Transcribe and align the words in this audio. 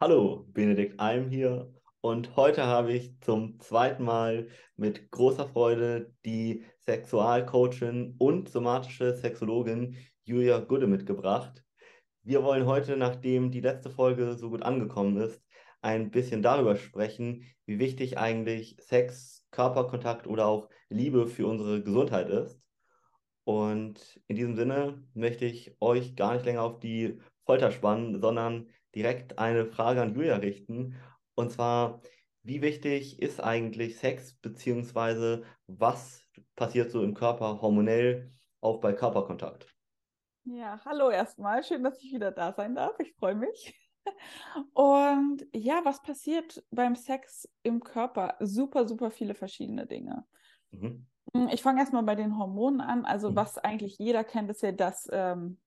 Hallo, 0.00 0.46
Benedikt 0.52 1.00
Alm 1.00 1.28
hier 1.28 1.74
und 2.02 2.36
heute 2.36 2.64
habe 2.66 2.92
ich 2.92 3.18
zum 3.20 3.58
zweiten 3.58 4.04
Mal 4.04 4.46
mit 4.76 5.10
großer 5.10 5.48
Freude 5.48 6.14
die 6.24 6.64
Sexualcoachin 6.78 8.14
und 8.16 8.48
somatische 8.48 9.16
Sexologin 9.16 9.96
Julia 10.22 10.60
Gude 10.60 10.86
mitgebracht. 10.86 11.64
Wir 12.22 12.44
wollen 12.44 12.64
heute, 12.66 12.96
nachdem 12.96 13.50
die 13.50 13.60
letzte 13.60 13.90
Folge 13.90 14.36
so 14.36 14.50
gut 14.50 14.62
angekommen 14.62 15.16
ist, 15.16 15.42
ein 15.80 16.12
bisschen 16.12 16.42
darüber 16.42 16.76
sprechen, 16.76 17.44
wie 17.66 17.80
wichtig 17.80 18.18
eigentlich 18.18 18.76
Sex, 18.78 19.44
Körperkontakt 19.50 20.28
oder 20.28 20.46
auch 20.46 20.68
Liebe 20.90 21.26
für 21.26 21.48
unsere 21.48 21.82
Gesundheit 21.82 22.28
ist. 22.28 22.56
Und 23.42 24.20
in 24.28 24.36
diesem 24.36 24.54
Sinne 24.54 25.02
möchte 25.14 25.44
ich 25.44 25.74
euch 25.80 26.14
gar 26.14 26.34
nicht 26.34 26.44
länger 26.44 26.62
auf 26.62 26.78
die 26.78 27.18
Folter 27.44 27.72
spannen, 27.72 28.20
sondern 28.20 28.68
direkt 28.94 29.38
eine 29.38 29.66
Frage 29.66 30.02
an 30.02 30.14
Julia 30.14 30.36
richten. 30.36 30.96
Und 31.34 31.52
zwar, 31.52 32.00
wie 32.42 32.62
wichtig 32.62 33.20
ist 33.20 33.42
eigentlich 33.42 33.98
Sex, 33.98 34.34
beziehungsweise 34.34 35.44
was 35.66 36.22
passiert 36.56 36.90
so 36.90 37.02
im 37.02 37.14
Körper 37.14 37.60
hormonell, 37.60 38.32
auch 38.60 38.80
bei 38.80 38.92
Körperkontakt? 38.92 39.74
Ja, 40.44 40.80
hallo 40.84 41.10
erstmal. 41.10 41.62
Schön, 41.62 41.82
dass 41.82 42.02
ich 42.02 42.12
wieder 42.12 42.32
da 42.32 42.52
sein 42.52 42.74
darf. 42.74 42.98
Ich 43.00 43.14
freue 43.14 43.34
mich. 43.34 43.74
Und 44.72 45.46
ja, 45.52 45.80
was 45.84 46.02
passiert 46.02 46.64
beim 46.70 46.96
Sex 46.96 47.48
im 47.62 47.80
Körper? 47.80 48.36
Super, 48.40 48.88
super 48.88 49.10
viele 49.10 49.34
verschiedene 49.34 49.86
Dinge. 49.86 50.24
Mhm. 50.70 51.06
Hm, 51.34 51.48
ich 51.48 51.62
fange 51.62 51.80
erstmal 51.80 52.02
bei 52.02 52.14
den 52.14 52.38
Hormonen 52.38 52.80
an. 52.80 53.04
Also, 53.04 53.30
mhm. 53.30 53.36
was 53.36 53.58
eigentlich 53.58 53.98
jeder 53.98 54.24
kennt, 54.24 54.50
ist 54.50 54.62
ja 54.62 54.72
das 54.72 55.08
ähm, 55.12 55.58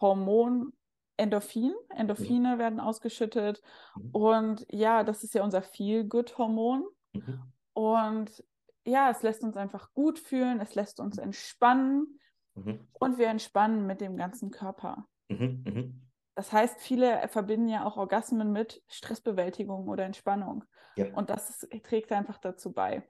Hormon 0.00 0.72
Endorphin. 1.18 1.74
Endorphine 1.90 2.54
mhm. 2.54 2.58
werden 2.58 2.80
ausgeschüttet. 2.80 3.60
Mhm. 3.96 4.10
Und 4.12 4.66
ja, 4.70 5.04
das 5.04 5.24
ist 5.24 5.34
ja 5.34 5.42
unser 5.42 5.60
Feel-Good-Hormon. 5.60 6.86
Mhm. 7.12 7.42
Und 7.74 8.44
ja, 8.86 9.10
es 9.10 9.22
lässt 9.22 9.42
uns 9.42 9.56
einfach 9.56 9.92
gut 9.92 10.18
fühlen, 10.18 10.60
es 10.60 10.74
lässt 10.74 10.98
uns 10.98 11.18
entspannen 11.18 12.18
mhm. 12.54 12.88
und 12.92 13.18
wir 13.18 13.28
entspannen 13.28 13.86
mit 13.86 14.00
dem 14.00 14.16
ganzen 14.16 14.50
Körper. 14.50 15.06
Mhm. 15.28 15.64
Mhm. 15.66 16.08
Das 16.34 16.52
heißt, 16.52 16.80
viele 16.80 17.26
verbinden 17.28 17.68
ja 17.68 17.84
auch 17.84 17.96
Orgasmen 17.96 18.52
mit 18.52 18.82
Stressbewältigung 18.86 19.88
oder 19.88 20.04
Entspannung. 20.04 20.64
Ja. 20.96 21.12
Und 21.14 21.30
das 21.30 21.50
ist, 21.50 21.84
trägt 21.84 22.12
einfach 22.12 22.38
dazu 22.38 22.72
bei. 22.72 23.06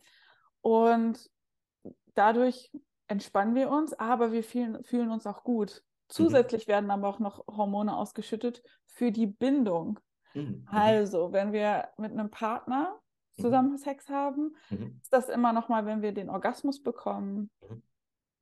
Und 0.62 1.30
dadurch 2.14 2.72
entspannen 3.06 3.54
wir 3.54 3.70
uns, 3.70 3.92
aber 3.92 4.32
wir 4.32 4.42
fühlen, 4.42 4.82
fühlen 4.82 5.10
uns 5.10 5.26
auch 5.26 5.44
gut. 5.44 5.84
Mhm. 6.08 6.12
Zusätzlich 6.14 6.66
mhm. 6.66 6.72
werden 6.72 6.90
aber 6.90 7.08
auch 7.08 7.18
noch 7.18 7.46
Hormone 7.46 7.96
ausgeschüttet 7.96 8.62
für 8.86 9.12
die 9.12 9.26
Bindung. 9.26 10.00
Mhm. 10.34 10.42
mhm. 10.42 10.66
Also, 10.66 11.32
wenn 11.32 11.52
wir 11.52 11.88
mit 11.98 12.12
einem 12.12 12.30
Partner 12.30 12.98
mhm. 13.36 13.42
zusammen 13.42 13.78
Sex 13.78 14.08
haben, 14.08 14.56
mhm. 14.70 14.98
ist 15.02 15.12
das 15.12 15.28
immer 15.28 15.52
noch 15.52 15.68
mal, 15.68 15.86
wenn 15.86 16.02
wir 16.02 16.12
den 16.12 16.30
Orgasmus 16.30 16.82
bekommen, 16.82 17.50
mhm. 17.68 17.82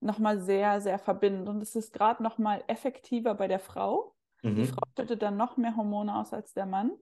noch 0.01 0.19
mal 0.19 0.41
sehr, 0.41 0.81
sehr 0.81 0.99
verbindend. 0.99 1.49
Und 1.49 1.61
es 1.61 1.75
ist 1.75 1.93
gerade 1.93 2.23
noch 2.23 2.39
mal 2.39 2.63
effektiver 2.67 3.35
bei 3.35 3.49
der 3.49 3.61
Frau. 3.61 4.13
Die 4.43 4.67
Frau 4.67 4.83
schüttet 4.97 5.23
dann 5.23 5.37
noch 5.37 5.57
mehr 5.57 5.75
Hormone 5.75 6.15
aus 6.15 6.33
als 6.33 6.55
der 6.55 6.67
Mann. 6.67 6.93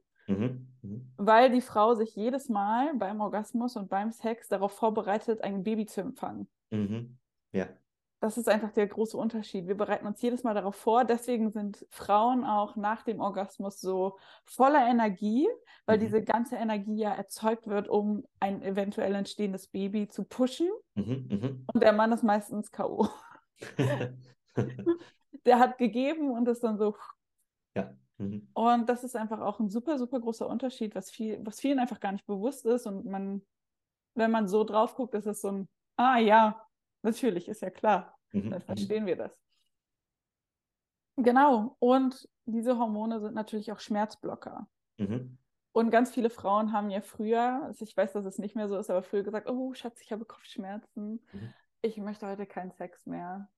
Weil 1.18 1.50
die 1.50 1.60
Frau 1.60 1.94
sich 1.94 2.16
jedes 2.16 2.48
Mal 2.48 2.94
beim 2.94 3.20
Orgasmus 3.20 3.76
und 3.76 3.90
beim 3.90 4.12
Sex 4.12 4.48
darauf 4.48 4.72
vorbereitet, 4.72 5.42
ein 5.42 5.62
Baby 5.62 5.84
zu 5.84 6.00
empfangen. 6.00 6.48
Ja. 7.52 7.68
Das 8.24 8.38
ist 8.38 8.48
einfach 8.48 8.72
der 8.72 8.86
große 8.86 9.18
Unterschied. 9.18 9.66
Wir 9.66 9.76
bereiten 9.76 10.06
uns 10.06 10.22
jedes 10.22 10.44
Mal 10.44 10.54
darauf 10.54 10.76
vor. 10.76 11.04
Deswegen 11.04 11.50
sind 11.50 11.86
Frauen 11.90 12.42
auch 12.46 12.74
nach 12.74 13.02
dem 13.02 13.20
Orgasmus 13.20 13.82
so 13.82 14.16
voller 14.46 14.88
Energie, 14.88 15.46
weil 15.84 15.98
mhm. 15.98 16.00
diese 16.00 16.22
ganze 16.24 16.56
Energie 16.56 16.96
ja 16.96 17.12
erzeugt 17.12 17.66
wird, 17.66 17.86
um 17.86 18.24
ein 18.40 18.62
eventuell 18.62 19.14
entstehendes 19.14 19.66
Baby 19.66 20.08
zu 20.08 20.24
pushen. 20.24 20.70
Mhm, 20.94 21.28
mhm. 21.30 21.66
Und 21.70 21.82
der 21.82 21.92
Mann 21.92 22.12
ist 22.12 22.22
meistens 22.22 22.72
K.O. 22.72 23.08
der 25.44 25.58
hat 25.58 25.76
gegeben 25.76 26.30
und 26.30 26.48
ist 26.48 26.64
dann 26.64 26.78
so. 26.78 26.96
Ja. 27.76 27.92
Mhm. 28.16 28.48
Und 28.54 28.88
das 28.88 29.04
ist 29.04 29.16
einfach 29.16 29.42
auch 29.42 29.60
ein 29.60 29.68
super, 29.68 29.98
super 29.98 30.18
großer 30.18 30.48
Unterschied, 30.48 30.94
was, 30.94 31.10
viel, 31.10 31.44
was 31.44 31.60
vielen 31.60 31.78
einfach 31.78 32.00
gar 32.00 32.12
nicht 32.12 32.24
bewusst 32.24 32.64
ist. 32.64 32.86
Und 32.86 33.04
man, 33.04 33.42
wenn 34.14 34.30
man 34.30 34.48
so 34.48 34.64
drauf 34.64 34.94
guckt, 34.94 35.12
ist 35.14 35.26
es 35.26 35.42
so 35.42 35.48
ein, 35.48 35.68
ah 35.98 36.16
ja, 36.16 36.63
Natürlich, 37.04 37.48
ist 37.48 37.60
ja 37.60 37.70
klar. 37.70 38.18
Mhm. 38.32 38.50
Dann 38.50 38.62
verstehen 38.62 39.06
wir 39.06 39.16
das. 39.16 39.38
Genau. 41.16 41.76
Und 41.78 42.28
diese 42.46 42.78
Hormone 42.78 43.20
sind 43.20 43.34
natürlich 43.34 43.70
auch 43.70 43.78
Schmerzblocker. 43.78 44.66
Mhm. 44.96 45.38
Und 45.72 45.90
ganz 45.90 46.12
viele 46.12 46.30
Frauen 46.30 46.72
haben 46.72 46.88
ja 46.88 47.02
früher, 47.02 47.62
also 47.64 47.84
ich 47.84 47.96
weiß, 47.96 48.12
dass 48.12 48.24
es 48.24 48.38
nicht 48.38 48.56
mehr 48.56 48.68
so 48.68 48.78
ist, 48.78 48.90
aber 48.90 49.02
früher 49.02 49.22
gesagt, 49.22 49.48
oh 49.48 49.74
Schatz, 49.74 50.00
ich 50.00 50.12
habe 50.12 50.24
Kopfschmerzen. 50.24 51.20
Mhm. 51.32 51.54
Ich 51.82 51.98
möchte 51.98 52.26
heute 52.26 52.46
keinen 52.46 52.72
Sex 52.72 53.04
mehr. 53.06 53.50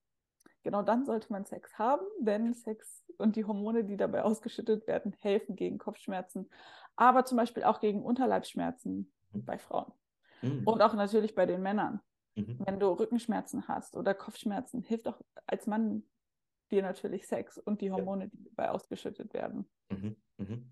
Genau 0.64 0.82
dann 0.82 1.04
sollte 1.04 1.30
man 1.30 1.44
Sex 1.44 1.78
haben, 1.78 2.04
denn 2.18 2.52
Sex 2.52 3.04
und 3.18 3.36
die 3.36 3.44
Hormone, 3.44 3.84
die 3.84 3.96
dabei 3.96 4.24
ausgeschüttet 4.24 4.88
werden, 4.88 5.14
helfen 5.20 5.54
gegen 5.54 5.78
Kopfschmerzen, 5.78 6.50
aber 6.96 7.24
zum 7.24 7.36
Beispiel 7.36 7.62
auch 7.62 7.78
gegen 7.78 8.02
Unterleibsschmerzen 8.02 9.12
mhm. 9.30 9.44
bei 9.44 9.58
Frauen. 9.58 9.92
Mhm. 10.42 10.66
Und 10.66 10.82
auch 10.82 10.94
natürlich 10.94 11.36
bei 11.36 11.46
den 11.46 11.62
Männern. 11.62 12.00
Mhm. 12.36 12.58
Wenn 12.64 12.78
du 12.78 12.88
Rückenschmerzen 12.88 13.66
hast 13.66 13.96
oder 13.96 14.14
Kopfschmerzen, 14.14 14.82
hilft 14.82 15.08
auch 15.08 15.20
als 15.46 15.66
Mann 15.66 16.04
dir 16.70 16.82
natürlich 16.82 17.26
Sex 17.26 17.58
und 17.58 17.80
die 17.80 17.90
Hormone, 17.90 18.24
ja. 18.24 18.30
die 18.32 18.44
dabei 18.44 18.70
ausgeschüttet 18.70 19.32
werden. 19.34 19.66
Mhm. 19.88 20.16
Mhm. 20.36 20.70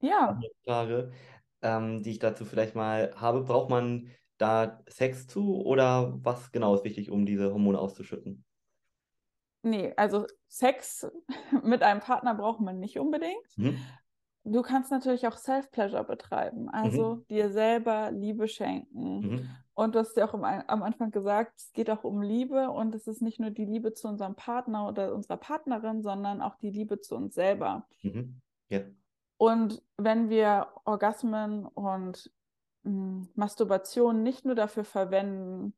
Ja. 0.00 0.30
Eine 0.30 0.50
Frage, 0.64 1.12
ähm, 1.62 2.02
die 2.02 2.10
ich 2.10 2.18
dazu 2.18 2.44
vielleicht 2.44 2.74
mal 2.74 3.12
habe, 3.16 3.42
braucht 3.42 3.70
man 3.70 4.10
da 4.38 4.82
Sex 4.88 5.26
zu 5.26 5.62
oder 5.62 6.12
was 6.22 6.52
genau 6.52 6.74
ist 6.74 6.84
wichtig, 6.84 7.10
um 7.10 7.26
diese 7.26 7.52
Hormone 7.52 7.78
auszuschütten? 7.78 8.44
Nee, 9.62 9.92
also 9.96 10.26
Sex 10.48 11.10
mit 11.62 11.82
einem 11.82 12.00
Partner 12.00 12.34
braucht 12.34 12.60
man 12.60 12.78
nicht 12.78 12.98
unbedingt. 12.98 13.56
Mhm. 13.56 13.78
Du 14.48 14.62
kannst 14.62 14.92
natürlich 14.92 15.26
auch 15.26 15.36
Self-Pleasure 15.36 16.04
betreiben, 16.04 16.68
also 16.68 17.16
mhm. 17.16 17.26
dir 17.26 17.50
selber 17.50 18.12
Liebe 18.12 18.46
schenken. 18.46 19.20
Mhm. 19.20 19.50
Und 19.74 19.94
du 19.94 19.98
hast 19.98 20.16
ja 20.16 20.26
auch 20.26 20.34
am, 20.34 20.44
am 20.44 20.82
Anfang 20.84 21.10
gesagt, 21.10 21.52
es 21.56 21.72
geht 21.72 21.90
auch 21.90 22.04
um 22.04 22.22
Liebe 22.22 22.70
und 22.70 22.94
es 22.94 23.08
ist 23.08 23.22
nicht 23.22 23.40
nur 23.40 23.50
die 23.50 23.64
Liebe 23.64 23.92
zu 23.92 24.06
unserem 24.06 24.36
Partner 24.36 24.86
oder 24.86 25.14
unserer 25.14 25.36
Partnerin, 25.36 26.02
sondern 26.02 26.40
auch 26.40 26.54
die 26.58 26.70
Liebe 26.70 27.00
zu 27.00 27.16
uns 27.16 27.34
selber. 27.34 27.88
Mhm. 28.02 28.40
Ja. 28.68 28.82
Und 29.36 29.82
wenn 29.96 30.30
wir 30.30 30.68
Orgasmen 30.84 31.66
und 31.66 32.30
mh, 32.84 32.90
hm, 32.90 33.28
Masturbation 33.34 34.22
nicht 34.22 34.44
nur 34.44 34.54
dafür 34.54 34.84
verwenden, 34.84 35.74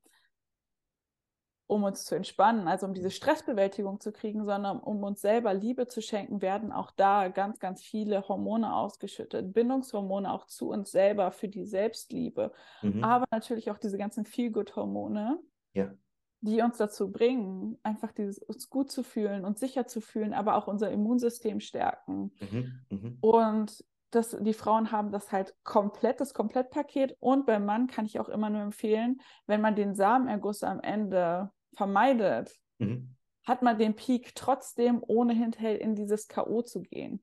um 1.68 1.84
uns 1.84 2.06
zu 2.06 2.14
entspannen, 2.14 2.66
also 2.66 2.86
um 2.86 2.94
diese 2.94 3.10
Stressbewältigung 3.10 4.00
zu 4.00 4.10
kriegen, 4.10 4.46
sondern 4.46 4.80
um 4.80 5.02
uns 5.04 5.20
selber 5.20 5.52
Liebe 5.52 5.86
zu 5.86 6.00
schenken, 6.00 6.40
werden 6.40 6.72
auch 6.72 6.90
da 6.90 7.28
ganz, 7.28 7.60
ganz 7.60 7.82
viele 7.82 8.26
Hormone 8.26 8.74
ausgeschüttet. 8.74 9.52
Bindungshormone 9.52 10.32
auch 10.32 10.46
zu 10.46 10.70
uns 10.70 10.90
selber 10.90 11.30
für 11.30 11.48
die 11.48 11.66
Selbstliebe, 11.66 12.52
mhm. 12.80 13.04
aber 13.04 13.26
natürlich 13.30 13.70
auch 13.70 13.76
diese 13.76 13.98
ganzen 13.98 14.24
Feel-Good-Hormone, 14.24 15.38
ja. 15.74 15.92
die 16.40 16.62
uns 16.62 16.78
dazu 16.78 17.12
bringen, 17.12 17.76
einfach 17.82 18.12
dieses, 18.12 18.38
uns 18.38 18.70
gut 18.70 18.90
zu 18.90 19.02
fühlen 19.02 19.44
und 19.44 19.58
sicher 19.58 19.86
zu 19.86 20.00
fühlen, 20.00 20.32
aber 20.32 20.56
auch 20.56 20.68
unser 20.68 20.90
Immunsystem 20.90 21.60
stärken. 21.60 22.32
Mhm. 22.40 22.80
Mhm. 22.88 23.18
Und 23.20 23.84
das, 24.10 24.34
die 24.40 24.54
Frauen 24.54 24.90
haben 24.90 25.12
das 25.12 25.32
halt 25.32 25.54
komplett, 25.64 26.22
das 26.22 26.32
Komplettpaket. 26.32 27.14
Und 27.20 27.44
beim 27.44 27.66
Mann 27.66 27.88
kann 27.88 28.06
ich 28.06 28.18
auch 28.18 28.30
immer 28.30 28.48
nur 28.48 28.62
empfehlen, 28.62 29.20
wenn 29.46 29.60
man 29.60 29.76
den 29.76 29.94
Samenerguss 29.94 30.62
am 30.62 30.80
Ende 30.80 31.50
vermeidet, 31.74 32.54
mhm. 32.78 33.14
hat 33.44 33.62
man 33.62 33.78
den 33.78 33.94
Peak 33.94 34.34
trotzdem, 34.34 35.02
ohne 35.06 35.34
hinterher 35.34 35.80
in 35.80 35.94
dieses 35.94 36.28
K.O. 36.28 36.62
zu 36.62 36.82
gehen. 36.82 37.22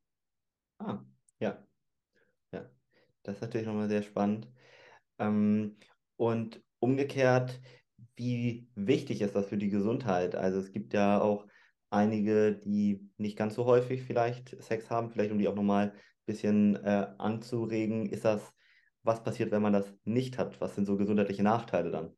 Ah, 0.79 0.99
ja. 1.39 1.63
Ja, 2.51 2.69
das 3.23 3.35
ist 3.35 3.41
natürlich 3.41 3.67
nochmal 3.67 3.89
sehr 3.89 4.03
spannend. 4.03 4.47
Ähm, 5.19 5.77
und 6.17 6.61
umgekehrt, 6.79 7.59
wie 8.15 8.67
wichtig 8.75 9.21
ist 9.21 9.35
das 9.35 9.47
für 9.47 9.57
die 9.57 9.69
Gesundheit? 9.69 10.35
Also 10.35 10.59
es 10.59 10.71
gibt 10.71 10.93
ja 10.93 11.21
auch 11.21 11.47
einige, 11.89 12.55
die 12.55 13.09
nicht 13.17 13.37
ganz 13.37 13.55
so 13.55 13.65
häufig 13.65 14.03
vielleicht 14.03 14.61
Sex 14.61 14.89
haben, 14.89 15.09
vielleicht 15.09 15.31
um 15.31 15.39
die 15.39 15.47
auch 15.47 15.55
nochmal 15.55 15.91
ein 15.91 15.99
bisschen 16.25 16.75
äh, 16.83 17.07
anzuregen. 17.17 18.05
Ist 18.05 18.25
das, 18.25 18.53
was 19.03 19.23
passiert, 19.23 19.51
wenn 19.51 19.61
man 19.61 19.73
das 19.73 19.93
nicht 20.03 20.37
hat? 20.37 20.59
Was 20.61 20.75
sind 20.75 20.85
so 20.85 20.97
gesundheitliche 20.97 21.43
Nachteile 21.43 21.91
dann? 21.91 22.15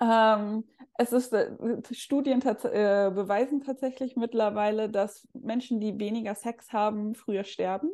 Ähm, 0.00 0.64
es 0.96 1.12
ist, 1.12 1.32
äh, 1.32 1.50
Studien 1.92 2.40
tats 2.40 2.64
äh, 2.64 3.10
beweisen 3.12 3.60
tatsächlich 3.60 4.16
mittlerweile, 4.16 4.88
dass 4.88 5.28
Menschen, 5.32 5.80
die 5.80 5.98
weniger 5.98 6.34
Sex 6.34 6.72
haben, 6.72 7.14
früher 7.14 7.44
sterben. 7.44 7.90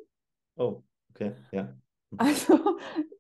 Oh, 0.57 0.83
okay, 1.11 1.35
ja. 1.51 1.75
Mhm. 2.11 2.19
Also 2.19 2.77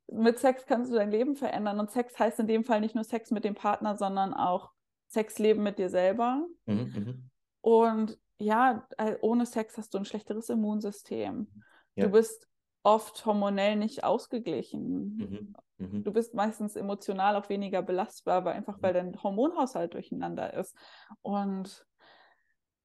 mit 0.09 0.39
Sex 0.39 0.67
kannst 0.67 0.91
du 0.91 0.97
dein 0.97 1.11
Leben 1.11 1.37
verändern 1.37 1.81
und 1.81 1.91
Sex 1.91 2.19
heißt 2.19 2.41
in 2.41 2.47
dem 2.47 2.65
Fall 2.65 2.81
nicht 2.81 2.95
nur 2.95 3.05
Sex 3.05 3.31
mit 3.31 3.45
dem 3.45 3.55
Partner, 3.55 3.97
sondern 3.97 4.35
auch 4.35 4.73
Sexleben 5.09 5.63
mit 5.63 5.79
dir 5.79 5.89
selber. 5.89 6.47
Mhm, 6.67 6.75
mhm. 6.75 7.31
und 7.63 8.19
ja, 8.39 8.87
äh, 8.97 9.17
ohne 9.21 9.47
Sex 9.47 9.77
hast 9.77 9.95
du 9.95 9.99
ein 9.99 10.05
schlechteres 10.05 10.49
Immunsystem. 10.49 11.47
Ja. 11.95 12.07
Du 12.07 12.13
bist 12.13 12.50
oft 12.83 13.25
hormonell 13.27 13.77
nicht 13.77 14.05
ausgeglichen. 14.05 15.17
Mhm. 15.17 15.55
Mhm. 15.79 16.05
Du 16.05 16.13
bist 16.13 16.35
meistens 16.35 16.77
emotional 16.77 17.37
auch 17.37 17.49
weniger 17.49 17.83
belastbar, 17.83 18.45
weil 18.45 18.55
einfach 18.55 18.79
weil 18.81 18.93
dein 18.93 19.23
Hormonhaushalt 19.23 19.95
durcheinander 19.95 20.55
ist. 20.55 20.77
Und 21.23 21.87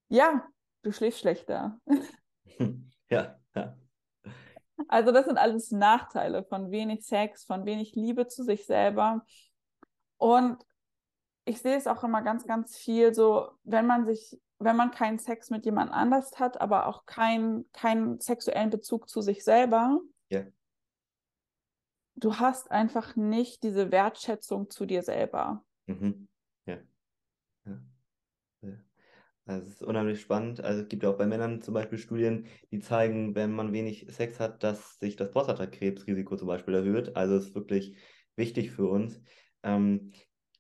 ja, 0.10 0.48
du 0.82 0.92
schläfst 0.92 1.20
schlechter. 1.20 1.80
Ja, 3.08 3.38
ja. 3.56 3.78
Also 4.88 5.12
das 5.12 5.26
sind 5.26 5.38
alles 5.38 5.70
Nachteile 5.70 6.44
von 6.44 6.72
wenig 6.72 7.06
Sex, 7.06 7.44
von 7.44 7.66
wenig 7.66 7.94
Liebe 7.94 8.26
zu 8.28 8.44
sich 8.44 8.66
selber. 8.66 9.24
Und 10.18 10.58
ich 11.46 11.62
sehe 11.62 11.78
es 11.78 11.86
auch 11.86 12.04
immer 12.04 12.24
ganz, 12.24 12.48
ganz 12.48 12.76
viel 12.76 13.14
so, 13.14 13.52
wenn 13.64 13.86
man 13.86 14.06
sich, 14.06 14.40
wenn 14.60 14.76
man 14.76 14.92
keinen 14.92 15.20
Sex 15.20 15.50
mit 15.50 15.66
jemand 15.66 15.92
anders 15.92 16.40
hat, 16.40 16.60
aber 16.62 16.88
auch 16.88 17.06
keinen 17.06 17.70
keinen 17.74 18.20
sexuellen 18.20 18.70
Bezug 18.70 19.10
zu 19.10 19.22
sich 19.22 19.44
selber, 19.44 20.00
Ja. 20.30 20.46
du 22.16 22.36
hast 22.40 22.72
einfach 22.72 23.16
nicht 23.16 23.64
diese 23.64 23.92
Wertschätzung 23.92 24.70
zu 24.70 24.86
dir 24.86 25.04
selber. 25.04 25.66
Mhm. 25.88 26.28
Ja. 26.66 26.78
Ja. 27.66 27.82
Ja. 28.62 28.74
Also 29.46 29.68
es 29.68 29.74
ist 29.76 29.84
unheimlich 29.84 30.22
spannend. 30.22 30.62
Also 30.62 30.84
es 30.84 30.88
gibt 30.88 31.04
ja 31.04 31.10
auch 31.12 31.18
bei 31.18 31.28
Männern 31.28 31.62
zum 31.62 31.74
Beispiel 31.74 31.98
Studien, 32.00 32.48
die 32.72 32.80
zeigen, 32.80 33.36
wenn 33.36 33.52
man 33.52 33.74
wenig 33.74 34.08
Sex 34.10 34.40
hat, 34.40 34.64
dass 34.64 34.98
sich 35.00 35.16
das 35.16 35.32
Prostatakrebsrisiko 35.32 36.38
zum 36.38 36.48
Beispiel 36.48 36.74
erhöht. 36.76 37.16
Also 37.16 37.36
es 37.36 37.48
ist 37.48 37.56
wirklich 37.56 37.98
wichtig 38.36 38.72
für 38.72 38.88
uns. 38.88 39.22
Ähm, 39.64 40.14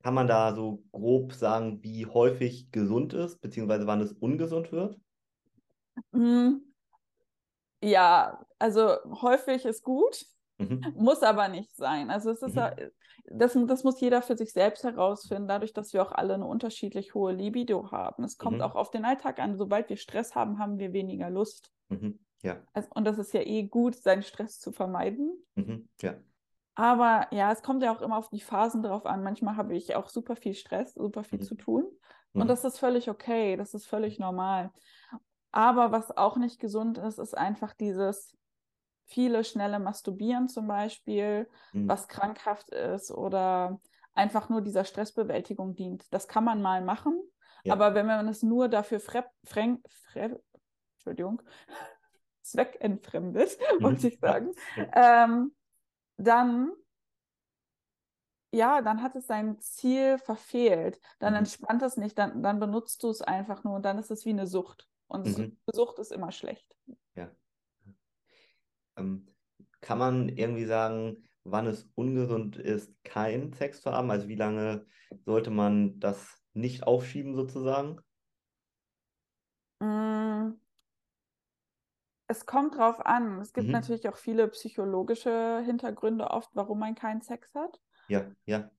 kann 0.05 0.13
man 0.13 0.27
da 0.27 0.53
so 0.55 0.83
grob 0.93 1.33
sagen, 1.33 1.83
wie 1.83 2.05
häufig 2.05 2.71
gesund 2.71 3.13
ist, 3.13 3.41
beziehungsweise 3.41 3.87
wann 3.87 4.01
es 4.01 4.13
ungesund 4.13 4.71
wird? 4.71 4.99
Mm, 6.13 6.65
Ja, 7.83 8.45
also 8.59 8.97
häufig 9.21 9.65
ist 9.65 9.83
gut, 9.83 10.25
Mhm. 10.59 10.93
muss 10.95 11.21
aber 11.23 11.47
nicht 11.49 11.75
sein. 11.75 12.09
Also 12.09 12.31
es 12.31 12.41
ist 12.41 12.55
Mhm. 12.55 12.91
das, 13.25 13.53
das 13.67 13.83
muss 13.83 13.99
jeder 14.01 14.21
für 14.21 14.37
sich 14.37 14.53
selbst 14.53 14.83
herausfinden, 14.83 15.47
dadurch, 15.47 15.73
dass 15.73 15.93
wir 15.93 16.01
auch 16.01 16.11
alle 16.11 16.35
eine 16.35 16.45
unterschiedlich 16.47 17.13
hohe 17.13 17.33
Libido 17.33 17.91
haben. 17.91 18.23
Es 18.23 18.37
kommt 18.37 18.57
Mhm. 18.57 18.61
auch 18.61 18.75
auf 18.75 18.91
den 18.91 19.05
Alltag 19.05 19.39
an. 19.39 19.57
Sobald 19.57 19.89
wir 19.89 19.97
Stress 19.97 20.35
haben, 20.35 20.59
haben 20.59 20.79
wir 20.79 20.93
weniger 20.93 21.29
Lust. 21.29 21.71
Mhm. 21.89 22.19
Ja. 22.43 22.61
Also, 22.73 22.89
und 22.93 23.05
das 23.05 23.17
ist 23.17 23.33
ja 23.33 23.41
eh 23.41 23.63
gut, 23.63 23.95
seinen 23.95 24.23
Stress 24.23 24.59
zu 24.59 24.71
vermeiden. 24.71 25.45
Mhm. 25.55 25.87
Ja. 26.01 26.15
Aber 26.75 27.27
ja, 27.31 27.51
es 27.51 27.63
kommt 27.63 27.83
ja 27.83 27.95
auch 27.95 28.01
immer 28.01 28.17
auf 28.17 28.29
die 28.29 28.41
Phasen 28.41 28.83
drauf 28.83 29.05
an. 29.05 29.23
Manchmal 29.23 29.55
habe 29.55 29.75
ich 29.75 29.95
auch 29.95 30.09
super 30.09 30.35
viel 30.35 30.53
Stress, 30.53 30.93
super 30.93 31.23
viel 31.23 31.39
Mhm. 31.39 31.45
zu 31.45 31.55
tun. 31.55 31.85
Mhm. 32.33 32.41
Und 32.41 32.47
das 32.49 32.65
ist 32.65 32.79
völlig 32.79 33.09
okay, 33.09 33.55
das 33.55 33.73
ist 33.73 33.87
völlig 33.87 34.19
normal. 34.19 34.71
Aber 35.51 35.91
was 35.91 36.15
auch 36.15 36.37
nicht 36.37 36.59
gesund 36.59 36.97
ist, 36.97 37.17
ist 37.17 37.37
einfach 37.37 37.73
dieses 37.73 38.37
viele 39.05 39.43
schnelle 39.43 39.79
Masturbieren 39.79 40.49
zum 40.49 40.67
Beispiel, 40.67 41.49
Mhm. 41.73 41.87
was 41.87 42.07
krankhaft 42.07 42.69
ist 42.71 43.11
oder 43.11 43.79
einfach 44.13 44.49
nur 44.49 44.61
dieser 44.61 44.85
Stressbewältigung 44.85 45.75
dient. 45.75 46.13
Das 46.13 46.27
kann 46.27 46.43
man 46.43 46.61
mal 46.61 46.81
machen, 46.83 47.21
Ja. 47.63 47.73
aber 47.73 47.93
wenn 47.95 48.05
man 48.07 48.27
es 48.27 48.43
nur 48.43 48.67
dafür 48.69 48.99
frep, 48.99 49.27
freng, 49.45 49.83
Entschuldigung, 50.97 51.41
zweckentfremdet, 52.41 53.57
wollte 53.81 54.07
Mhm. 54.07 54.09
ich 54.09 54.19
sagen, 54.19 54.53
ähm, 54.93 55.55
dann 56.17 56.71
ja, 58.51 58.81
dann 58.81 59.01
hat 59.01 59.15
es 59.15 59.27
sein 59.27 59.59
Ziel 59.59 60.17
verfehlt. 60.17 61.01
Dann 61.19 61.33
Mhm. 61.33 61.39
entspannt 61.39 61.81
es 61.81 61.97
nicht, 61.97 62.17
dann, 62.17 62.41
dann 62.41 62.59
benutzt 62.59 63.03
du 63.03 63.09
es 63.09 63.21
einfach 63.21 63.63
nur 63.63 63.75
und 63.75 63.83
dann 63.83 63.97
ist 63.97 64.11
es 64.11 64.25
wie 64.25 64.29
eine 64.29 64.47
Sucht. 64.47 64.89
Und 65.07 65.27
Mhm. 65.27 65.57
Sucht 65.71 65.99
ist 65.99 66.11
immer 66.11 66.31
schlecht. 66.31 66.75
Ja. 67.15 67.35
Ähm, 68.97 69.35
kann 69.81 69.97
man 69.99 70.29
irgendwie 70.29 70.65
sagen, 70.65 71.23
wann 71.43 71.67
es 71.67 71.89
ungesund 71.95 72.55
ist, 72.57 72.93
keinen 73.03 73.53
Sex 73.53 73.81
zu 73.81 73.91
haben? 73.91 74.09
Also 74.11 74.27
wie 74.27 74.35
lange 74.35 74.85
sollte 75.25 75.51
man 75.51 75.99
das 75.99 76.41
nicht 76.53 76.83
aufschieben 76.83 77.35
sozusagen? 77.35 77.99
Mm. 79.81 80.57
Es 82.27 82.45
kommt 82.45 82.75
drauf 82.77 83.05
an. 83.05 83.39
Es 83.39 83.53
gibt 83.53 83.67
Mhm. 83.67 83.73
natürlich 83.73 84.09
auch 84.09 84.17
viele 84.17 84.47
psychologische 84.47 85.61
Hintergründe 85.63 86.31
oft, 86.31 86.49
warum 86.53 86.79
man 86.79 86.95
keinen 86.95 87.21
Sex 87.21 87.53
hat. 87.53 87.79
Ja, 88.07 88.31
ja. 88.45 88.69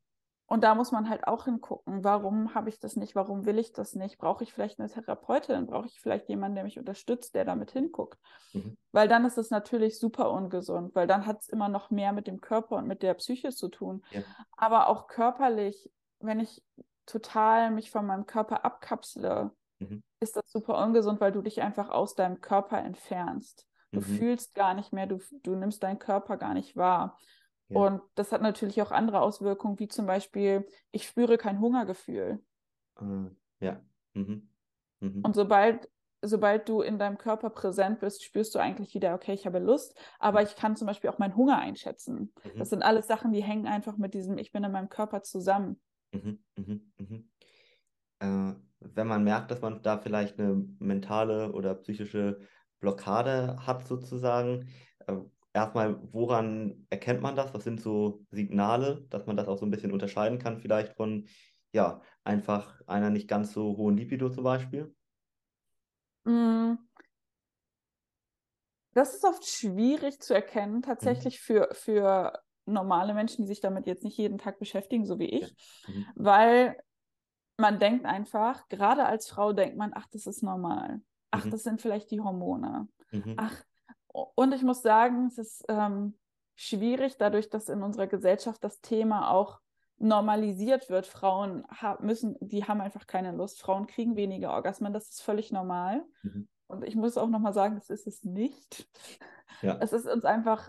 Und 0.48 0.62
da 0.62 0.76
muss 0.76 0.92
man 0.92 1.08
halt 1.08 1.26
auch 1.26 1.44
hingucken, 1.46 2.04
warum 2.04 2.54
habe 2.54 2.68
ich 2.68 2.78
das 2.78 2.94
nicht, 2.94 3.16
warum 3.16 3.46
will 3.46 3.58
ich 3.58 3.72
das 3.72 3.94
nicht? 3.94 4.18
Brauche 4.18 4.44
ich 4.44 4.52
vielleicht 4.52 4.78
eine 4.78 4.88
Therapeutin? 4.88 5.66
Brauche 5.66 5.86
ich 5.86 6.00
vielleicht 6.00 6.28
jemanden, 6.28 6.54
der 6.54 6.64
mich 6.64 6.78
unterstützt, 6.78 7.34
der 7.34 7.44
damit 7.44 7.72
hinguckt? 7.72 8.20
Mhm. 8.52 8.76
Weil 8.92 9.08
dann 9.08 9.24
ist 9.24 9.38
es 9.38 9.50
natürlich 9.50 9.98
super 9.98 10.30
ungesund, 10.30 10.94
weil 10.94 11.08
dann 11.08 11.26
hat 11.26 11.40
es 11.40 11.48
immer 11.48 11.68
noch 11.68 11.90
mehr 11.90 12.12
mit 12.12 12.28
dem 12.28 12.40
Körper 12.40 12.76
und 12.76 12.86
mit 12.86 13.02
der 13.02 13.14
Psyche 13.14 13.50
zu 13.50 13.68
tun. 13.68 14.04
Ja. 14.10 14.22
Aber 14.56 14.86
auch 14.88 15.08
körperlich, 15.08 15.90
wenn 16.20 16.38
ich 16.38 16.62
total 17.06 17.72
mich 17.72 17.90
von 17.90 18.06
meinem 18.06 18.26
Körper 18.26 18.64
abkapsle, 18.64 19.50
Mhm. 19.78 20.02
ist 20.20 20.36
das 20.36 20.50
super 20.50 20.82
ungesund, 20.84 21.20
weil 21.20 21.32
du 21.32 21.42
dich 21.42 21.62
einfach 21.62 21.90
aus 21.90 22.14
deinem 22.14 22.40
Körper 22.40 22.78
entfernst. 22.78 23.66
Du 23.92 24.00
Mhm. 24.00 24.04
fühlst 24.04 24.54
gar 24.54 24.74
nicht 24.74 24.92
mehr, 24.92 25.06
du, 25.06 25.18
du 25.42 25.54
nimmst 25.54 25.82
deinen 25.82 25.98
Körper 25.98 26.36
gar 26.36 26.54
nicht 26.54 26.76
wahr. 26.76 27.18
Ja. 27.68 27.80
Und 27.80 28.02
das 28.14 28.32
hat 28.32 28.42
natürlich 28.42 28.80
auch 28.82 28.90
andere 28.90 29.20
Auswirkungen, 29.20 29.78
wie 29.78 29.88
zum 29.88 30.06
Beispiel, 30.06 30.66
ich 30.92 31.06
spüre 31.06 31.36
kein 31.38 31.60
Hungergefühl. 31.60 32.42
Äh, 33.00 33.30
ja. 33.60 33.80
Mhm. 34.14 34.48
Mhm. 35.00 35.20
Und 35.22 35.34
sobald, 35.34 35.90
sobald 36.22 36.68
du 36.68 36.80
in 36.80 36.98
deinem 36.98 37.18
Körper 37.18 37.50
präsent 37.50 38.00
bist, 38.00 38.24
spürst 38.24 38.54
du 38.54 38.58
eigentlich 38.58 38.94
wieder, 38.94 39.14
okay, 39.14 39.34
ich 39.34 39.46
habe 39.46 39.58
Lust, 39.58 39.98
aber 40.18 40.42
ich 40.42 40.56
kann 40.56 40.76
zum 40.76 40.86
Beispiel 40.86 41.10
auch 41.10 41.18
meinen 41.18 41.36
Hunger 41.36 41.58
einschätzen. 41.58 42.32
Mhm. 42.44 42.58
Das 42.58 42.70
sind 42.70 42.82
alles 42.82 43.06
Sachen, 43.06 43.32
die 43.32 43.42
hängen 43.42 43.66
einfach 43.66 43.96
mit 43.96 44.14
diesem, 44.14 44.38
ich 44.38 44.52
bin 44.52 44.64
in 44.64 44.72
meinem 44.72 44.88
Körper 44.88 45.22
zusammen. 45.22 45.80
Mhm, 46.12 46.44
mhm, 46.56 46.92
mhm. 46.98 47.30
Äh, 48.20 48.54
wenn 48.94 49.06
man 49.06 49.24
merkt, 49.24 49.50
dass 49.50 49.60
man 49.60 49.82
da 49.82 49.98
vielleicht 49.98 50.38
eine 50.38 50.64
mentale 50.78 51.52
oder 51.52 51.74
psychische 51.74 52.40
Blockade 52.80 53.56
hat, 53.66 53.86
sozusagen, 53.86 54.68
äh, 55.06 55.14
erstmal, 55.52 55.98
woran 56.12 56.86
erkennt 56.90 57.22
man 57.22 57.36
das? 57.36 57.54
Was 57.54 57.64
sind 57.64 57.80
so 57.80 58.24
Signale, 58.30 59.06
dass 59.10 59.26
man 59.26 59.36
das 59.36 59.48
auch 59.48 59.58
so 59.58 59.66
ein 59.66 59.70
bisschen 59.70 59.92
unterscheiden 59.92 60.38
kann, 60.38 60.58
vielleicht 60.58 60.94
von, 60.94 61.26
ja, 61.72 62.02
einfach 62.24 62.80
einer 62.86 63.10
nicht 63.10 63.28
ganz 63.28 63.52
so 63.52 63.76
hohen 63.76 63.96
Libido 63.96 64.30
zum 64.30 64.44
Beispiel? 64.44 64.94
Mm. 66.26 66.74
Das 68.94 69.14
ist 69.14 69.24
oft 69.24 69.46
schwierig 69.46 70.20
zu 70.20 70.32
erkennen, 70.32 70.80
tatsächlich 70.80 71.38
für, 71.40 71.68
für 71.72 72.32
normale 72.64 73.12
Menschen, 73.12 73.42
die 73.42 73.48
sich 73.48 73.60
damit 73.60 73.86
jetzt 73.86 74.04
nicht 74.04 74.16
jeden 74.16 74.38
Tag 74.38 74.58
beschäftigen, 74.58 75.04
so 75.04 75.18
wie 75.18 75.28
ich, 75.28 75.54
Mhm. 75.86 76.06
weil 76.16 76.76
man 77.58 77.78
denkt 77.78 78.04
einfach, 78.04 78.68
gerade 78.68 79.06
als 79.06 79.28
Frau 79.28 79.52
denkt 79.52 79.76
man, 79.76 79.92
ach, 79.94 80.06
das 80.12 80.26
ist 80.26 80.42
normal. 80.42 81.00
Ach, 81.30 81.44
Mhm. 81.44 81.50
das 81.50 81.62
sind 81.62 81.80
vielleicht 81.80 82.10
die 82.10 82.20
Hormone. 82.20 82.88
Mhm. 83.10 83.34
Ach, 83.36 83.62
und 84.34 84.52
ich 84.52 84.62
muss 84.62 84.82
sagen, 84.82 85.26
es 85.26 85.38
ist 85.38 85.64
ähm, 85.68 86.18
schwierig, 86.54 87.16
dadurch, 87.18 87.50
dass 87.50 87.68
in 87.68 87.82
unserer 87.82 88.06
Gesellschaft 88.06 88.62
das 88.64 88.80
Thema 88.80 89.30
auch 89.30 89.60
normalisiert 89.98 90.90
wird. 90.90 91.06
Frauen 91.06 91.64
müssen, 92.00 92.36
die 92.40 92.64
haben 92.64 92.80
einfach 92.80 93.06
keine 93.06 93.32
Lust. 93.32 93.60
Frauen 93.60 93.86
kriegen 93.86 94.16
weniger 94.16 94.52
Orgasmen, 94.52 94.92
das 94.92 95.08
ist 95.08 95.22
völlig 95.22 95.52
normal. 95.52 96.04
Mhm. 96.22 96.48
Und 96.66 96.84
ich 96.84 96.96
muss 96.96 97.16
auch 97.16 97.28
nochmal 97.28 97.52
sagen, 97.52 97.76
das 97.76 97.90
ist 97.90 98.06
es 98.06 98.24
nicht. 98.24 98.88
Ja. 99.62 99.78
Es 99.80 99.92
ist 99.92 100.06
uns 100.06 100.24
einfach, 100.24 100.68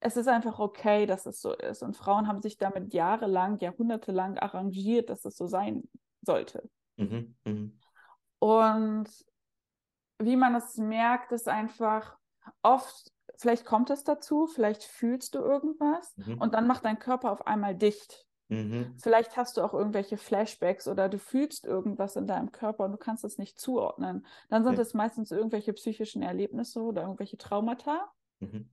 es 0.00 0.16
ist 0.16 0.26
einfach 0.28 0.58
okay, 0.58 1.06
dass 1.06 1.26
es 1.26 1.40
so 1.40 1.52
ist. 1.52 1.82
Und 1.82 1.96
Frauen 1.96 2.26
haben 2.26 2.42
sich 2.42 2.56
damit 2.58 2.92
jahrelang, 2.94 3.58
jahrhundertelang 3.58 4.38
arrangiert, 4.38 5.10
dass 5.10 5.24
es 5.24 5.36
so 5.36 5.46
sein 5.46 5.88
sollte. 6.24 6.68
Mhm. 6.96 7.36
Mhm. 7.44 7.80
Und 8.38 9.08
wie 10.18 10.36
man 10.36 10.54
es 10.54 10.76
merkt, 10.76 11.32
ist 11.32 11.48
einfach 11.48 12.16
oft, 12.62 13.10
vielleicht 13.38 13.64
kommt 13.64 13.90
es 13.90 14.04
dazu, 14.04 14.46
vielleicht 14.46 14.84
fühlst 14.84 15.34
du 15.34 15.38
irgendwas 15.38 16.16
Mhm. 16.16 16.38
und 16.40 16.54
dann 16.54 16.66
macht 16.66 16.84
dein 16.84 16.98
Körper 16.98 17.32
auf 17.32 17.46
einmal 17.46 17.74
dicht. 17.74 18.26
Mhm. 18.48 18.94
Vielleicht 18.98 19.36
hast 19.36 19.56
du 19.56 19.62
auch 19.62 19.72
irgendwelche 19.72 20.18
Flashbacks 20.18 20.86
oder 20.86 21.08
du 21.08 21.18
fühlst 21.18 21.64
irgendwas 21.64 22.16
in 22.16 22.26
deinem 22.26 22.52
Körper 22.52 22.84
und 22.84 22.92
du 22.92 22.98
kannst 22.98 23.24
es 23.24 23.38
nicht 23.38 23.58
zuordnen. 23.58 24.26
Dann 24.50 24.64
sind 24.64 24.74
Ja. 24.74 24.82
es 24.82 24.94
meistens 24.94 25.30
irgendwelche 25.30 25.72
psychischen 25.72 26.22
Erlebnisse 26.22 26.82
oder 26.82 27.02
irgendwelche 27.02 27.38
Traumata. 27.38 28.12
Mhm. 28.40 28.70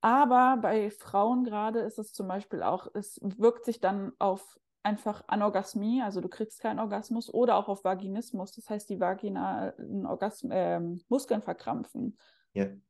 Aber 0.00 0.58
bei 0.60 0.90
Frauen 0.90 1.44
gerade 1.44 1.80
ist 1.80 1.98
es 1.98 2.12
zum 2.12 2.28
Beispiel 2.28 2.62
auch, 2.62 2.88
es 2.94 3.18
wirkt 3.22 3.64
sich 3.64 3.80
dann 3.80 4.12
auf 4.18 4.58
einfach 4.84 5.24
Anorgasmie, 5.26 6.02
also 6.02 6.20
du 6.20 6.28
kriegst 6.28 6.60
keinen 6.60 6.78
Orgasmus, 6.78 7.32
oder 7.32 7.56
auch 7.56 7.68
auf 7.68 7.84
Vaginismus, 7.84 8.52
das 8.52 8.68
heißt 8.68 8.88
die 8.90 9.00
vaginalen 9.00 10.06
Orgasm 10.06 10.50
ähm, 10.52 11.00
Muskeln 11.08 11.42
verkrampfen. 11.42 12.18
Ja. 12.52 12.66
Mhm. 12.66 12.80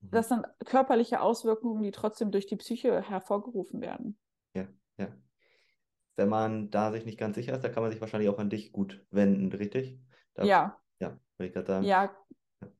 Das 0.00 0.28
sind 0.28 0.46
körperliche 0.64 1.20
Auswirkungen, 1.20 1.82
die 1.82 1.90
trotzdem 1.90 2.30
durch 2.30 2.46
die 2.46 2.56
Psyche 2.56 3.00
hervorgerufen 3.02 3.80
werden. 3.80 4.18
Ja, 4.54 4.68
ja. 4.98 5.08
Wenn 6.16 6.28
man 6.28 6.70
da 6.70 6.92
sich 6.92 7.04
nicht 7.04 7.18
ganz 7.18 7.36
sicher 7.36 7.54
ist, 7.54 7.64
da 7.64 7.68
kann 7.68 7.82
man 7.82 7.90
sich 7.90 8.00
wahrscheinlich 8.00 8.28
auch 8.28 8.38
an 8.38 8.50
dich 8.50 8.70
gut 8.72 9.04
wenden, 9.10 9.50
richtig? 9.52 9.98
Da 10.34 10.44
Ja, 10.44 10.78
Ja, 11.00 11.18
würde 11.36 11.48
ich 11.48 11.52
gerade 11.52 11.66
sagen. 11.66 11.86
Ja, 11.86 12.14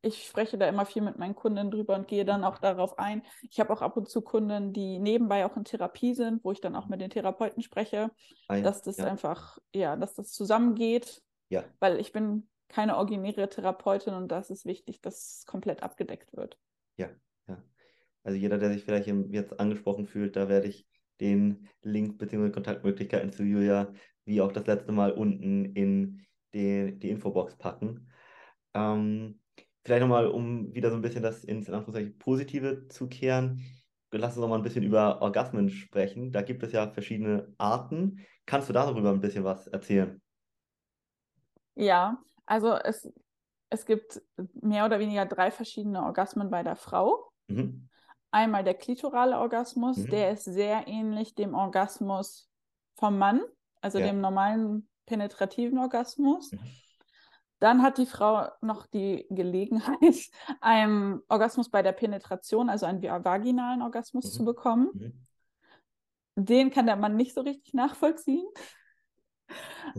ich 0.03 0.26
spreche 0.26 0.59
da 0.59 0.69
immer 0.69 0.87
viel 0.87 1.03
mit 1.03 1.19
meinen 1.19 1.35
Kunden 1.35 1.71
drüber 1.71 1.95
und 1.97 2.09
gehe 2.09 2.25
dann 2.25 2.45
auch 2.45 2.59
darauf 2.59 2.99
ein. 2.99 3.23
Ich 3.50 3.61
habe 3.61 3.73
auch 3.73 3.83
ab 3.83 3.97
und 3.97 4.09
zu 4.09 4.23
Kunden, 4.23 4.73
die 4.73 4.99
nebenbei 4.99 5.47
auch 5.47 5.57
in 5.57 5.64
Therapie 5.64 6.14
sind, 6.14 6.45
wo 6.45 6.53
ich 6.53 6.61
dann 6.61 6.76
auch 6.76 6.88
mit 6.88 7.00
den 7.00 7.11
Therapeuten 7.11 7.62
spreche, 7.62 8.11
Ah, 8.49 8.57
ja, 8.57 8.62
dass 8.62 8.83
das 8.83 8.97
ja. 8.99 9.05
einfach, 9.07 9.59
ja, 9.75 9.97
dass 9.97 10.14
das 10.14 10.33
zusammengeht, 10.33 11.23
Ja, 11.49 11.64
weil 11.81 11.99
ich 12.00 12.12
bin 12.12 12.49
keine 12.69 12.97
originäre 12.97 13.49
Therapeutin 13.49 14.14
und 14.14 14.29
das 14.29 14.50
ist 14.50 14.64
wichtig, 14.64 15.00
dass 15.00 15.38
es 15.38 15.47
komplett 15.47 15.83
abgedeckt 15.83 16.37
wird. 16.37 16.59
ja, 16.97 17.11
ja. 17.49 17.62
Also 18.23 18.38
jeder, 18.38 18.59
der 18.59 18.73
sich 18.73 18.85
vielleicht 18.85 19.07
jetzt 19.07 19.61
angesprochen 19.61 20.07
fühlt, 20.07 20.37
da 20.37 20.49
werde 20.49 20.69
ich 20.69 20.87
den 21.21 21.69
Link 21.83 22.19
bzw. 22.19 22.50
Kontaktmöglichkeiten 22.50 23.33
zu 23.33 23.45
Julia, 23.45 23.93
wie 24.25 24.41
auch 24.41 24.50
das 24.53 24.67
letzte 24.67 24.93
Mal, 24.93 25.12
unten 25.12 25.64
in 25.76 26.26
die, 26.55 26.99
die 26.99 27.11
Infobox 27.11 27.57
packen. 27.57 28.11
Ähm, 28.73 29.41
vielleicht 29.85 30.00
nochmal, 30.03 30.26
um 30.29 30.75
wieder 30.75 30.91
so 30.91 30.97
ein 30.97 31.03
bisschen 31.03 31.23
das 31.23 31.45
ins 31.45 31.69
in 31.69 31.75
Anführungszeichen 31.75 32.19
Positive 32.19 32.88
zu 32.88 33.09
kehren, 33.09 33.62
lass 34.12 34.33
uns 34.37 34.41
noch 34.43 34.49
mal 34.49 34.57
ein 34.57 34.62
bisschen 34.62 34.85
über 34.85 35.21
Orgasmen 35.23 35.69
sprechen. 35.71 36.33
Da 36.33 36.43
gibt 36.43 36.62
es 36.62 36.73
ja 36.73 36.91
verschiedene 36.91 37.53
Arten. 37.59 38.21
Kannst 38.47 38.69
du 38.69 38.73
darüber 38.73 39.11
ein 39.11 39.21
bisschen 39.21 39.45
was 39.45 39.67
erzählen? 39.67 40.21
Ja, 41.75 42.23
also 42.47 42.75
es, 42.75 43.11
es 43.71 43.87
gibt 43.87 44.23
mehr 44.61 44.85
oder 44.85 44.99
weniger 44.99 45.26
drei 45.26 45.50
verschiedene 45.50 46.03
Orgasmen 46.05 46.50
bei 46.50 46.62
der 46.62 46.76
Frau. 46.76 47.33
Mhm. 47.49 47.88
Einmal 48.31 48.64
der 48.64 48.75
klitorale 48.75 49.38
Orgasmus, 49.38 49.97
Mhm. 49.99 50.11
der 50.11 50.33
ist 50.33 50.45
sehr 50.45 50.87
ähnlich 50.88 51.35
dem 51.35 51.55
Orgasmus 51.55 52.50
vom 52.97 53.17
Mann, 53.19 53.41
also 53.81 53.99
Ja. 53.99 54.07
dem 54.07 54.21
normalen 54.21 54.88
penetrativen 55.07 55.79
Orgasmus. 55.79 56.50
Mhm. 56.53 56.59
Dann 57.64 57.83
hat 57.83 57.97
die 57.97 58.04
Frau 58.04 58.47
noch 58.61 58.87
die 58.87 59.26
Gelegenheit, 59.30 59.97
einen 60.61 61.23
Orgasmus 61.28 61.71
bei 61.71 61.80
der 61.83 61.92
Penetration, 61.92 62.68
also 62.68 62.85
einen 62.85 63.02
va- 63.02 63.25
vaginalen 63.25 63.80
Orgasmus 63.80 64.35
zu 64.35 64.42
Mhm. 64.42 64.47
bekommen. 64.47 64.90
Mhm. 64.92 65.26
Den 66.37 66.71
kann 66.71 66.85
der 66.85 66.97
Mann 66.97 67.16
nicht 67.16 67.33
so 67.33 67.40
richtig 67.40 67.73
nachvollziehen. 67.73 68.44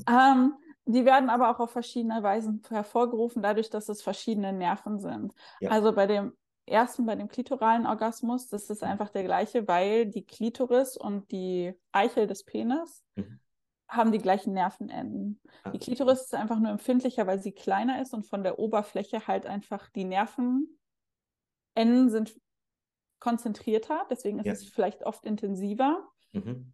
Ähm, 0.07 0.53
die 0.86 1.05
werden 1.05 1.29
aber 1.31 1.50
auch 1.50 1.60
auf 1.60 1.72
verschiedene 1.72 2.22
Weisen 2.22 2.62
hervorgerufen, 2.69 3.41
dadurch, 3.41 3.72
dass 3.72 3.89
es 3.89 4.03
verschiedene 4.03 4.53
Nerven 4.53 5.00
sind. 5.00 5.34
Ja. 5.60 5.72
Also 5.72 5.91
bei 5.93 6.05
dem 6.05 6.34
ersten, 6.67 7.05
bei 7.07 7.15
dem 7.15 7.29
klitoralen 7.29 7.88
Orgasmus, 7.88 8.48
das 8.50 8.69
ist 8.69 8.84
einfach 8.84 9.10
der 9.10 9.24
gleiche, 9.24 9.67
weil 9.67 10.05
die 10.05 10.24
Klitoris 10.25 10.98
und 10.98 11.31
die 11.31 11.74
Eichel 11.91 12.27
des 12.27 12.43
Penis 12.43 13.03
Mhm. 13.15 13.39
Haben 13.88 14.12
die 14.12 14.18
gleichen 14.20 14.54
Nervenenden. 14.54 15.39
Ah, 15.63 15.70
Die 15.72 15.80
Klitoris 15.80 16.22
ist 16.22 16.34
einfach 16.36 16.60
nur 16.60 16.72
empfindlicher, 16.72 17.27
weil 17.27 17.39
sie 17.39 17.51
kleiner 17.51 18.01
ist 18.01 18.13
und 18.13 18.25
von 18.25 18.44
der 18.44 18.58
Oberfläche 18.60 19.27
halt 19.27 19.46
einfach 19.46 19.89
die 19.89 20.06
Nervenenden 20.06 20.77
sind 22.10 22.39
konzentrierter, 23.20 24.06
deswegen 24.10 24.39
ist 24.39 24.46
Ja. 24.46 24.54
es 24.54 24.65
vielleicht 24.65 25.04
oft 25.06 25.25
intensiver. 25.25 26.08
Mhm. 26.34 26.74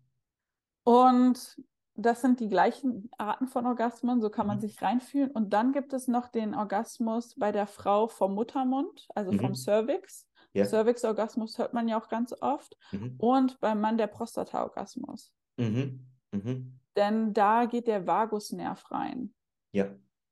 Und 0.84 1.62
das 1.96 2.22
sind 2.22 2.40
die 2.40 2.48
gleichen 2.50 3.10
Arten 3.18 3.48
von 3.48 3.66
Orgasmen, 3.68 4.22
so 4.22 4.30
kann 4.30 4.48
man 4.48 4.58
Mhm. 4.58 4.62
sich 4.62 4.82
reinfühlen. 4.82 5.32
Und 5.32 5.52
dann 5.52 5.72
gibt 5.74 5.94
es 5.94 6.08
noch 6.08 6.30
den 6.30 6.56
Orgasmus 6.56 7.36
bei 7.36 7.52
der 7.52 7.68
Frau 7.68 8.08
vom 8.08 8.34
Muttermund, 8.34 9.08
also 9.14 9.32
vom 9.34 9.50
Mhm. 9.52 9.56
Cervix. 9.56 10.28
Ja. 10.54 10.66
Cervix-Orgasmus 10.66 11.58
hört 11.58 11.74
man 11.74 11.88
ja 11.88 11.98
auch 12.02 12.10
ganz 12.10 12.34
oft. 12.42 12.76
Mhm. 12.92 13.16
Und 13.20 13.60
beim 13.60 13.80
Mann 13.80 13.98
der 13.98 14.08
Prostata-Orgasmus. 14.08 15.32
Mhm. 15.58 16.06
Mhm. 16.32 16.80
Denn 16.96 17.34
da 17.34 17.66
geht 17.66 17.88
der 17.88 18.06
Vagusnerv 18.08 18.92
rein. 18.92 19.34
Ja. 19.72 19.88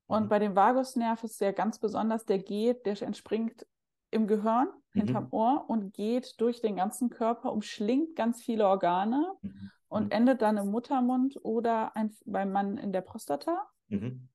Und 0.07 0.23
Mhm. 0.23 0.29
bei 0.29 0.39
dem 0.39 0.55
Vagusnerv 0.55 1.23
ist 1.23 1.39
der 1.39 1.53
ganz 1.53 1.79
besonders, 1.79 2.25
der 2.25 2.39
geht, 2.39 2.85
der 2.85 3.01
entspringt 3.01 3.65
im 4.11 4.27
Gehirn, 4.27 4.67
hinterm 4.91 5.25
Mhm. 5.25 5.33
Ohr 5.33 5.65
und 5.69 5.93
geht 5.93 6.41
durch 6.41 6.61
den 6.61 6.75
ganzen 6.75 7.09
Körper, 7.09 7.53
umschlingt 7.53 8.15
ganz 8.15 8.41
viele 8.41 8.67
Organe 8.67 9.35
Mhm. 9.41 9.71
und 9.87 10.05
Mhm. 10.05 10.11
endet 10.11 10.41
dann 10.41 10.57
im 10.57 10.71
Muttermund 10.71 11.39
oder 11.43 11.95
ein, 11.95 12.15
beim 12.25 12.51
Mann 12.51 12.77
in 12.77 12.91
der 12.91 13.01
Prostata. 13.01 13.69
Mhm. 13.87 14.27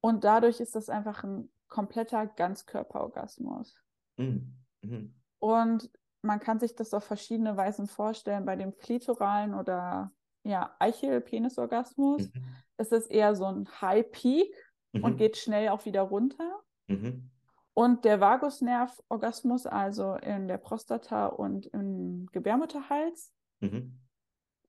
Und 0.00 0.24
dadurch 0.24 0.60
ist 0.60 0.74
das 0.74 0.88
einfach 0.88 1.24
ein 1.24 1.50
kompletter 1.68 2.26
Ganzkörperorgasmus. 2.26 3.76
Mhm. 4.16 5.14
Und 5.38 5.90
man 6.22 6.40
kann 6.40 6.58
sich 6.58 6.74
das 6.74 6.94
auf 6.94 7.04
verschiedene 7.04 7.56
Weisen 7.56 7.86
vorstellen. 7.86 8.44
Bei 8.46 8.56
dem 8.56 8.76
klitoralen 8.78 9.54
oder 9.54 10.10
ja, 10.46 10.74
Eichel-Penisorgasmus 10.78 12.32
Mhm. 12.32 12.44
ist 12.78 12.92
es 12.92 13.06
eher 13.06 13.34
so 13.34 13.44
ein 13.46 13.68
High 13.80 14.10
Peak 14.10 14.54
und 14.92 15.14
Mhm. 15.14 15.16
geht 15.16 15.36
schnell 15.36 15.68
auch 15.70 15.84
wieder 15.84 16.02
runter. 16.02 16.60
Mhm. 16.86 17.30
Und 17.74 18.04
der 18.06 18.20
Vagusnerv-Orgasmus, 18.20 19.66
also 19.66 20.14
in 20.14 20.48
der 20.48 20.58
Prostata 20.58 21.26
und 21.26 21.66
im 21.66 22.26
Gebärmutterhals, 22.32 23.32
Mhm. 23.60 23.98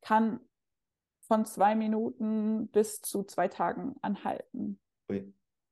kann 0.01 0.39
von 1.21 1.45
zwei 1.45 1.75
Minuten 1.75 2.67
bis 2.69 3.01
zu 3.01 3.23
zwei 3.23 3.47
Tagen 3.47 3.95
anhalten. 4.01 4.79
Ja. 5.09 5.21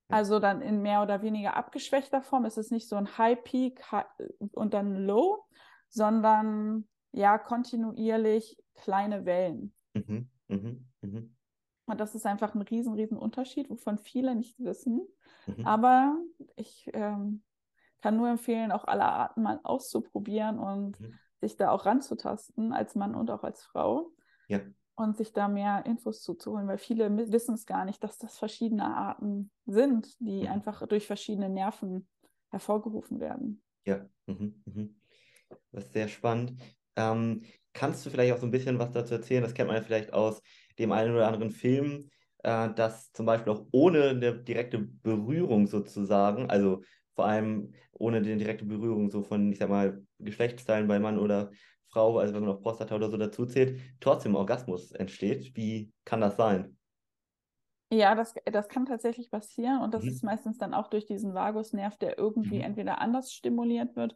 Also 0.10 0.40
dann 0.40 0.62
in 0.62 0.82
mehr 0.82 1.02
oder 1.02 1.22
weniger 1.22 1.56
abgeschwächter 1.58 2.22
Form. 2.22 2.46
Es 2.46 2.58
ist 2.58 2.72
nicht 2.72 2.88
so 2.88 2.96
ein 2.96 3.18
High 3.18 3.44
Peak 3.44 3.82
und 4.54 4.74
dann 4.74 4.96
Low, 5.06 5.44
sondern 5.90 6.88
ja 7.12 7.38
kontinuierlich 7.38 8.58
kleine 8.76 9.26
Wellen. 9.26 9.74
Mhm. 9.96 10.30
Mhm. 10.48 10.86
Mhm. 11.02 11.36
Und 11.88 12.00
das 12.00 12.16
ist 12.16 12.26
einfach 12.26 12.56
ein 12.56 12.62
riesen, 12.62 12.94
riesen 12.94 13.18
Unterschied, 13.18 13.70
wovon 13.70 13.98
viele 13.98 14.36
nicht 14.36 14.60
wissen. 14.60 15.08
Mhm. 15.48 15.66
Aber 15.66 16.18
ich 16.56 16.90
ähm, 16.94 17.44
kann 18.02 18.18
nur 18.18 18.30
empfehlen, 18.30 18.72
auch 18.72 18.86
alle 18.86 19.06
Arten 19.06 19.44
mal 19.44 19.60
auszuprobieren 19.64 20.60
und 20.60 21.00
Mhm. 21.00 21.20
sich 21.42 21.58
da 21.58 21.72
auch 21.72 21.86
ranzutasten, 21.86 22.74
als 22.74 22.96
Mann 22.96 23.16
und 23.16 23.30
auch 23.32 23.44
als 23.44 23.64
Frau. 23.64 24.12
Ja. 24.48 24.62
Und 24.98 25.18
sich 25.18 25.34
da 25.34 25.48
mehr 25.48 25.86
Infos 25.86 26.22
zuzuholen, 26.22 26.68
weil 26.68 26.78
viele 26.78 27.10
wissen 27.32 27.56
es 27.56 27.66
gar 27.66 27.84
nicht, 27.84 28.04
dass 28.04 28.18
das 28.18 28.38
verschiedene 28.38 28.86
Arten 28.96 29.52
sind, 29.66 30.20
die 30.22 30.44
Mhm. 30.44 30.48
einfach 30.48 30.88
durch 30.88 31.06
verschiedene 31.06 31.50
Nerven 31.50 32.08
hervorgerufen 32.50 33.20
werden. 33.20 33.62
Ja. 33.86 34.08
Mhm. 34.26 34.62
Mhm. 34.66 34.96
Das 35.72 35.86
ist 35.86 35.94
sehr 35.94 36.08
spannend. 36.08 36.54
Ähm, 36.96 37.44
kannst 37.74 38.06
du 38.06 38.10
vielleicht 38.10 38.34
auch 38.34 38.38
so 38.40 38.46
ein 38.48 38.52
bisschen 38.52 38.80
was 38.80 38.92
dazu 38.92 39.14
erzählen? 39.16 39.44
Das 39.44 39.54
kennt 39.54 39.68
man 39.68 39.78
ja 39.78 39.84
vielleicht 39.84 40.14
aus 40.14 40.42
dem 40.80 40.92
einen 40.92 41.14
oder 41.16 41.28
anderen 41.28 41.52
Film, 41.52 42.10
äh, 42.44 42.74
dass 42.74 43.12
zum 43.12 43.26
Beispiel 43.26 43.54
auch 43.54 43.66
ohne 43.72 44.10
eine 44.10 44.44
direkte 44.44 44.80
Berührung 44.80 45.68
sozusagen, 45.68 46.50
also 46.50 46.84
vor 47.16 47.26
allem 47.26 47.74
ohne 47.94 48.22
die 48.22 48.36
direkte 48.38 48.66
Berührung 48.66 49.10
so 49.10 49.24
von, 49.24 49.52
ich 49.52 49.60
sag 49.60 49.70
mal, 49.70 50.06
Geschlechtsteilen 50.20 50.88
bei 50.88 51.00
Mann 51.00 51.18
oder 51.20 51.52
Frau, 51.88 52.18
also 52.20 52.34
wenn 52.34 52.42
man 52.44 52.56
auch 52.56 52.62
Prostata 52.62 52.96
oder 52.96 53.10
so 53.10 53.18
dazu 53.18 53.46
zählt, 53.46 53.80
trotzdem 54.02 54.36
Orgasmus 54.36 54.92
entsteht. 54.92 55.56
Wie 55.56 55.94
kann 56.04 56.22
das 56.22 56.36
sein? 56.38 56.78
Ja, 57.92 58.16
das, 58.16 58.34
das 58.46 58.68
kann 58.68 58.86
tatsächlich 58.88 59.30
passieren 59.30 59.82
und 59.82 59.94
das 59.94 60.08
Mhm. 60.08 60.10
ist 60.10 60.24
meistens 60.24 60.58
dann 60.58 60.74
auch 60.74 60.88
durch 60.88 61.06
diesen 61.06 61.34
Vagusnerv, 61.36 61.96
der 61.98 62.18
irgendwie 62.18 62.60
Mhm. 62.60 62.62
entweder 62.62 63.00
anders 63.00 63.32
stimuliert 63.32 63.96
wird, 63.96 64.16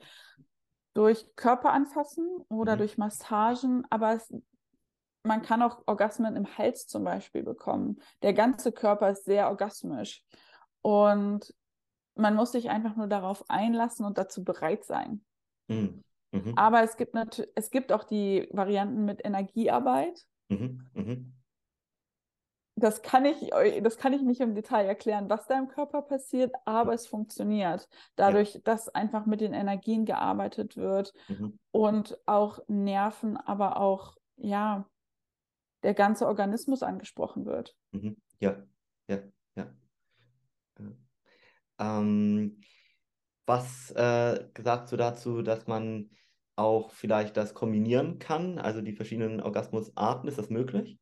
durch 0.94 1.26
Körperanfassen 1.36 2.28
oder 2.50 2.74
Mhm. 2.76 2.80
durch 2.80 2.98
Massagen, 2.98 3.86
aber 3.90 4.14
es, 4.14 4.34
man 5.24 5.42
kann 5.42 5.62
auch 5.62 5.84
Orgasmen 5.86 6.36
im 6.36 6.58
Hals 6.58 6.88
zum 6.88 7.04
Beispiel 7.04 7.44
bekommen. 7.44 8.02
Der 8.22 8.34
ganze 8.34 8.72
Körper 8.72 9.10
ist 9.12 9.26
sehr 9.26 9.48
orgasmisch 9.50 10.24
und 10.82 11.54
man 12.16 12.36
muss 12.36 12.52
sich 12.52 12.70
einfach 12.70 12.96
nur 12.96 13.08
darauf 13.08 13.50
einlassen 13.50 14.06
und 14.06 14.18
dazu 14.18 14.44
bereit 14.44 14.84
sein. 14.84 15.24
Mhm. 15.68 16.04
Mhm. 16.32 16.54
Aber 16.58 16.84
es 16.84 16.98
gibt 16.98 17.14
natürlich, 17.14 17.52
es 17.56 17.72
gibt 17.72 17.92
auch 17.92 18.04
die 18.04 18.48
Varianten 18.52 19.06
mit 19.06 19.24
Energiearbeit. 19.26 20.26
Mhm. 20.50 21.34
Das 22.80 23.02
kann 23.02 23.26
ich, 23.26 23.50
das 23.82 23.98
kann 23.98 24.14
ich 24.14 24.22
nicht 24.22 24.42
im 24.42 24.56
Detail 24.56 24.86
erklären, 24.86 25.30
was 25.30 25.48
da 25.48 25.58
im 25.58 25.68
Körper 25.68 26.02
passiert, 26.02 26.54
aber 26.66 26.94
es 26.94 27.08
funktioniert. 27.08 27.88
Dadurch, 28.16 28.62
dass 28.64 28.90
einfach 28.90 29.26
mit 29.26 29.42
den 29.42 29.54
Energien 29.54 30.06
gearbeitet 30.06 30.78
wird 30.78 31.14
Mhm. 31.28 31.60
und 31.72 32.18
auch 32.26 32.60
Nerven, 32.68 33.38
aber 33.38 33.78
auch, 33.78 34.16
ja, 34.38 34.86
der 35.84 35.94
ganze 35.94 36.28
Organismus 36.28 36.84
angesprochen 36.84 37.46
wird. 37.46 37.76
Mhm. 37.92 38.18
Ja, 38.40 38.64
ja, 39.08 39.20
ja. 39.56 39.74
Ja. 40.80 40.92
Ähm, 41.80 42.62
was 43.46 43.92
äh, 43.92 44.46
sagst 44.62 44.92
du 44.92 44.98
dazu, 44.98 45.42
dass 45.42 45.68
man 45.68 46.12
auch 46.56 46.92
vielleicht 46.92 47.38
das 47.38 47.54
kombinieren 47.54 48.20
kann, 48.20 48.60
also 48.60 48.82
die 48.82 48.94
verschiedenen 48.94 49.42
Orgasmusarten, 49.42 50.28
ist 50.30 50.38
das 50.38 50.50
möglich? 50.50 50.99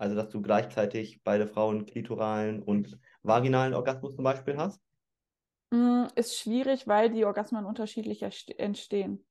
Also, 0.00 0.16
dass 0.16 0.30
du 0.30 0.40
gleichzeitig 0.40 1.22
beide 1.24 1.46
Frauen 1.46 1.84
klitoralen 1.84 2.62
und 2.62 2.98
vaginalen 3.22 3.74
Orgasmus 3.74 4.14
zum 4.16 4.24
Beispiel 4.24 4.56
hast? 4.56 4.80
Mm, 5.68 6.06
Ist 6.14 6.38
schwierig, 6.38 6.88
weil 6.88 7.10
die 7.10 7.26
Orgasmen 7.26 7.66
unterschiedlich 7.66 8.22
entstehen. 8.22 9.22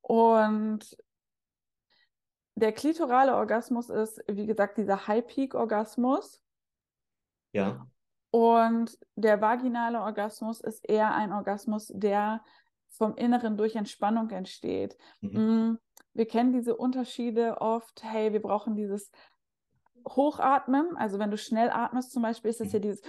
Und 0.00 0.96
der 2.56 2.72
klitorale 2.72 3.36
Orgasmus 3.36 3.88
ist, 3.88 4.20
wie 4.26 4.46
gesagt, 4.46 4.78
dieser 4.78 5.06
High-Peak-Orgasmus. 5.06 6.42
Ja. 7.52 7.86
Und 8.32 8.98
der 9.14 9.40
vaginale 9.40 10.00
Orgasmus 10.00 10.60
ist 10.60 10.88
eher 10.88 11.14
ein 11.14 11.32
Orgasmus, 11.32 11.92
der 11.94 12.44
vom 12.88 13.14
Inneren 13.14 13.56
durch 13.56 13.76
Entspannung 13.76 14.30
entsteht. 14.30 14.96
Mhm. 15.20 15.78
Wir 16.14 16.26
kennen 16.26 16.52
diese 16.52 16.76
Unterschiede 16.76 17.60
oft, 17.60 18.02
hey, 18.04 18.32
wir 18.32 18.40
brauchen 18.42 18.76
dieses 18.76 19.10
Hochatmen, 20.06 20.96
also 20.96 21.18
wenn 21.18 21.30
du 21.30 21.38
schnell 21.38 21.70
atmest 21.70 22.12
zum 22.12 22.22
Beispiel, 22.22 22.50
ist 22.50 22.60
das 22.60 22.72
ja 22.72 22.78
Mhm. 22.78 22.82
dieses 22.82 23.02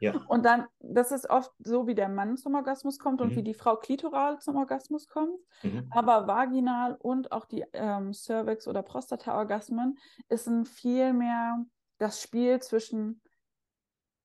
Ja. 0.00 0.14
und 0.28 0.44
dann, 0.44 0.66
das 0.80 1.12
ist 1.12 1.30
oft 1.30 1.52
so, 1.58 1.86
wie 1.86 1.94
der 1.94 2.08
Mann 2.08 2.36
zum 2.36 2.54
Orgasmus 2.56 2.98
kommt 2.98 3.20
und 3.20 3.30
Mhm. 3.30 3.36
wie 3.36 3.42
die 3.44 3.54
Frau 3.54 3.76
klitoral 3.76 4.40
zum 4.40 4.56
Orgasmus 4.56 5.06
kommt. 5.08 5.38
Mhm. 5.62 5.86
Aber 5.90 6.26
vaginal 6.26 6.96
und 7.00 7.30
auch 7.32 7.44
die 7.44 7.64
ähm, 7.72 8.12
Cervix- 8.12 8.66
oder 8.66 8.82
Prostata-Orgasmen 8.82 9.96
ist 10.28 10.48
ein 10.48 10.64
viel 10.64 11.12
mehr 11.12 11.64
das 11.98 12.20
Spiel 12.20 12.60
zwischen 12.60 13.20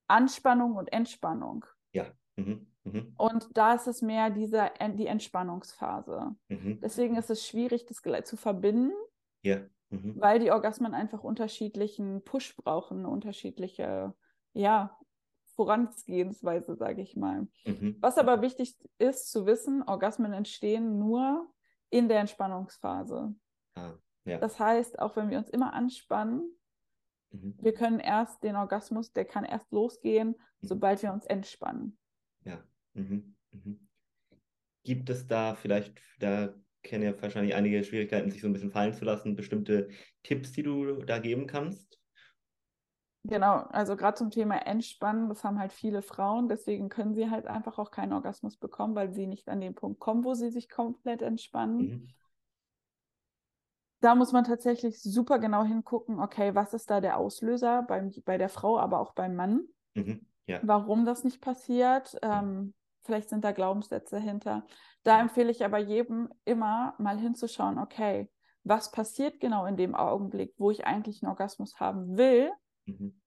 Anspannung 0.08 0.76
und 0.76 0.92
Entspannung. 0.92 1.66
Ja. 1.94 2.06
Mhm. 2.38 2.68
Mhm. 2.94 3.14
Und 3.18 3.50
da 3.58 3.74
ist 3.74 3.88
es 3.88 4.02
mehr 4.02 4.30
diese, 4.30 4.72
die 4.96 5.08
Entspannungsphase. 5.08 6.36
Mhm. 6.48 6.80
Deswegen 6.82 7.16
ist 7.16 7.30
es 7.30 7.46
schwierig, 7.48 7.86
das 7.86 8.02
zu 8.24 8.38
verbinden, 8.38 8.94
Ja. 9.44 9.60
Mhm. 9.90 10.20
weil 10.20 10.40
die 10.40 10.52
Orgasmen 10.52 10.94
einfach 10.94 11.24
unterschiedlichen 11.24 12.24
Push 12.24 12.56
brauchen, 12.58 13.00
eine 13.00 13.10
unterschiedliche, 13.10 14.14
ja, 14.54 14.98
Vorangehensweise, 15.56 16.76
sage 16.76 17.02
ich 17.02 17.16
mal. 17.16 17.48
Mhm. 17.66 17.98
Was 18.00 18.18
aber 18.20 18.42
wichtig 18.42 18.78
ist 19.00 19.32
zu 19.32 19.48
wissen, 19.48 19.82
Orgasmen 19.82 20.32
entstehen 20.34 21.00
nur 21.00 21.48
in 21.90 22.08
der 22.10 22.20
Entspannungsphase. 22.20 23.34
Ah, 23.74 23.94
ja. 24.26 24.38
Das 24.38 24.60
heißt, 24.60 25.00
auch 25.00 25.16
wenn 25.16 25.30
wir 25.32 25.38
uns 25.40 25.50
immer 25.50 25.74
anspannen, 25.74 26.54
Mhm. 27.32 27.58
wir 27.60 27.74
können 27.74 28.00
erst 28.00 28.42
den 28.44 28.56
Orgasmus, 28.56 29.12
der 29.12 29.26
kann 29.26 29.44
erst 29.44 29.70
losgehen, 29.72 30.36
sobald 30.62 31.02
wir 31.04 31.12
uns 31.12 31.26
entspannen. 31.26 31.98
Ja. 32.46 32.64
Mhm. 32.98 33.36
Mhm. 33.52 33.88
Gibt 34.84 35.10
es 35.10 35.28
da 35.28 35.56
vielleicht, 35.56 36.02
da 36.20 36.54
kennen 36.82 37.04
ja 37.04 37.22
wahrscheinlich 37.22 37.56
einige 37.56 37.84
Schwierigkeiten, 37.84 38.32
sich 38.32 38.42
so 38.42 38.48
ein 38.48 38.54
bisschen 38.54 38.72
fallen 38.72 38.94
zu 38.94 39.06
lassen, 39.06 39.36
bestimmte 39.36 39.90
Tipps, 40.24 40.52
die 40.52 40.64
du 40.64 41.04
da 41.04 41.20
geben 41.20 41.48
kannst? 41.48 42.00
Genau, 43.24 43.58
also 43.72 43.98
gerade 43.98 44.18
zum 44.18 44.32
Thema 44.32 44.56
Entspannen, 44.66 45.28
das 45.28 45.44
haben 45.44 45.60
halt 45.60 45.74
viele 45.74 46.02
Frauen, 46.02 46.48
deswegen 46.48 46.88
können 46.88 47.14
sie 47.14 47.30
halt 47.30 47.46
einfach 47.46 47.78
auch 47.78 47.92
keinen 47.92 48.14
Orgasmus 48.14 48.56
bekommen, 48.56 48.96
weil 48.96 49.12
sie 49.14 49.28
nicht 49.28 49.50
an 49.50 49.60
den 49.60 49.76
Punkt 49.76 50.00
kommen, 50.00 50.24
wo 50.24 50.34
sie 50.34 50.50
sich 50.50 50.70
komplett 50.70 51.22
entspannen. 51.22 51.78
Mhm. 51.80 52.08
Da 54.00 54.16
muss 54.16 54.32
man 54.32 54.46
tatsächlich 54.46 55.02
super 55.02 55.40
genau 55.40 55.66
hingucken, 55.66 56.20
okay, 56.22 56.56
was 56.56 56.74
ist 56.74 56.90
da 56.90 57.02
der 57.02 57.18
Auslöser 57.18 57.82
beim, 57.82 58.14
bei 58.26 58.38
der 58.38 58.48
Frau, 58.48 58.80
aber 58.80 59.00
auch 59.00 59.14
beim 59.14 59.36
Mann, 59.36 59.62
Mhm. 59.96 60.26
Ja. 60.46 60.62
warum 60.64 61.04
das 61.04 61.26
nicht 61.26 61.42
passiert. 61.42 62.16
Ähm, 62.22 62.74
vielleicht 63.08 63.30
sind 63.30 63.44
da 63.44 63.52
Glaubenssätze 63.54 64.20
hinter. 64.20 64.68
Da 65.04 65.20
empfehle 65.20 65.50
ich 65.50 65.66
aber 65.66 65.80
jedem 65.80 66.30
immer 66.46 66.94
mal 67.00 67.18
hinzuschauen, 67.18 67.80
okay, 67.80 68.30
was 68.64 68.92
passiert 68.92 69.40
genau 69.40 69.66
in 69.66 69.78
dem 69.78 69.96
Augenblick, 69.96 70.54
wo 70.58 70.70
ich 70.70 70.86
eigentlich 70.86 71.24
einen 71.24 71.32
Orgasmus 71.32 71.80
haben 71.80 72.18
will 72.18 72.52
Mhm. 72.86 73.20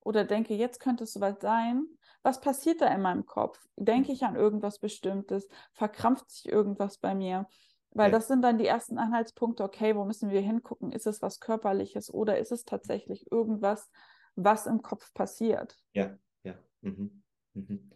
oder 0.00 0.24
denke, 0.24 0.54
jetzt 0.54 0.80
könnte 0.80 1.04
es 1.04 1.12
soweit 1.12 1.40
sein. 1.42 1.84
Was 2.22 2.40
passiert 2.40 2.80
da 2.80 2.86
in 2.86 3.02
meinem 3.02 3.26
Kopf? 3.26 3.64
Denke 3.76 4.12
ich 4.12 4.22
an 4.24 4.34
irgendwas 4.36 4.78
Bestimmtes? 4.78 5.48
Verkrampft 5.72 6.30
sich 6.30 6.48
irgendwas 6.48 6.98
bei 6.98 7.14
mir? 7.14 7.46
Weil 7.90 8.10
Ja. 8.10 8.18
das 8.18 8.28
sind 8.28 8.42
dann 8.42 8.58
die 8.58 8.66
ersten 8.66 8.98
Anhaltspunkte, 8.98 9.64
okay, 9.64 9.96
wo 9.96 10.04
müssen 10.04 10.30
wir 10.30 10.40
hingucken? 10.40 10.92
Ist 10.92 11.06
es 11.06 11.22
was 11.22 11.40
Körperliches 11.40 12.12
oder 12.12 12.38
ist 12.38 12.52
es 12.52 12.64
tatsächlich 12.64 13.30
irgendwas, 13.32 13.90
was 14.36 14.66
im 14.66 14.82
Kopf 14.82 15.12
passiert? 15.14 15.76
Ja. 15.92 16.16
Ja. 16.44 16.54
Mhm. 16.82 17.22
Mhm. 17.54 17.90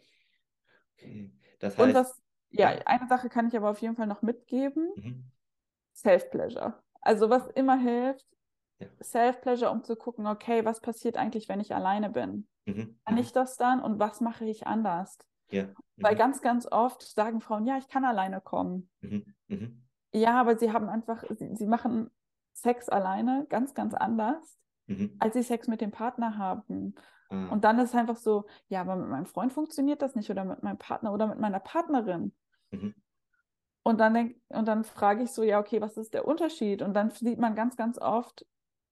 Das 1.59 1.79
Und 1.79 1.89
heißt, 1.89 1.97
was, 1.97 2.23
ja, 2.51 2.73
ja. 2.73 2.83
eine 2.87 3.09
Sache 3.09 3.29
kann 3.29 3.49
ich 3.49 3.57
aber 3.57 3.71
auf 3.71 3.81
jeden 3.81 3.97
Fall 3.97 4.07
noch 4.07 4.23
mitgeben: 4.23 4.91
Mhm. 4.97 5.25
Self-Pleasure. 5.95 6.75
Also, 7.01 7.31
was 7.31 7.49
immer 7.49 7.77
hilft, 7.77 8.27
Ja. 8.79 8.89
Self-Pleasure, 9.03 9.71
um 9.71 9.85
zu 9.85 9.97
gucken, 9.97 10.27
okay, 10.27 10.65
was 10.65 10.81
passiert 10.81 11.17
eigentlich, 11.17 11.49
wenn 11.49 11.61
ich 11.61 11.75
alleine 11.75 12.11
bin? 12.11 12.47
Mhm. 12.67 12.97
Kann 13.05 13.15
Mhm. 13.15 13.21
ich 13.21 13.33
das 13.33 13.57
dann 13.57 13.81
und 13.83 13.99
was 13.99 14.21
mache 14.21 14.45
ich 14.45 14.67
anders? 14.67 15.19
Ja. 15.51 15.69
Weil 15.99 16.15
Mhm. 16.15 16.19
ganz, 16.19 16.41
ganz 16.43 16.67
oft 16.71 17.03
sagen 17.03 17.41
Frauen, 17.41 17.67
ja, 17.67 17.79
ich 17.79 17.89
kann 17.89 18.05
alleine 18.05 18.41
kommen. 18.41 18.91
Mhm. 19.49 19.83
Ja, 20.15 20.41
aber 20.41 20.59
sie 20.59 20.73
haben 20.73 20.89
einfach, 20.89 21.25
sie, 21.31 21.55
sie 21.57 21.67
machen 21.67 22.11
Sex 22.53 22.89
alleine 22.89 23.47
ganz, 23.49 23.75
ganz 23.75 23.95
anders, 23.95 24.59
Mhm. 24.99 25.17
als 25.19 25.35
sie 25.35 25.43
Sex 25.43 25.69
mit 25.69 25.81
dem 25.81 25.91
Partner 25.91 26.37
haben. 26.39 26.95
Ah. 27.29 27.49
Und 27.49 27.65
dann 27.65 27.79
ist 27.79 27.91
es 27.91 27.95
einfach 27.95 28.17
so, 28.17 28.47
ja, 28.69 28.81
aber 28.83 28.97
mit 28.97 29.09
meinem 29.09 29.27
Freund 29.27 29.53
funktioniert 29.53 30.03
das 30.03 30.15
nicht 30.15 30.31
oder 30.31 30.45
mit 30.45 30.63
meinem 30.63 30.79
Partner 30.79 31.13
oder 31.13 31.27
mit 31.27 31.39
meiner 31.39 31.61
Partnerin. 31.61 32.35
Mhm. 32.71 32.95
Und 33.85 33.99
dann 33.99 34.15
denk, 34.15 34.37
und 34.49 34.69
dann 34.69 34.85
frage 34.85 35.25
ich 35.25 35.31
so, 35.33 35.43
ja, 35.43 35.59
okay, 35.59 35.81
was 35.81 35.97
ist 35.97 36.15
der 36.15 36.27
Unterschied? 36.29 36.83
Und 36.83 36.95
dann 36.95 37.11
sieht 37.11 37.39
man 37.39 37.55
ganz, 37.55 37.77
ganz 37.77 37.99
oft, 37.99 38.47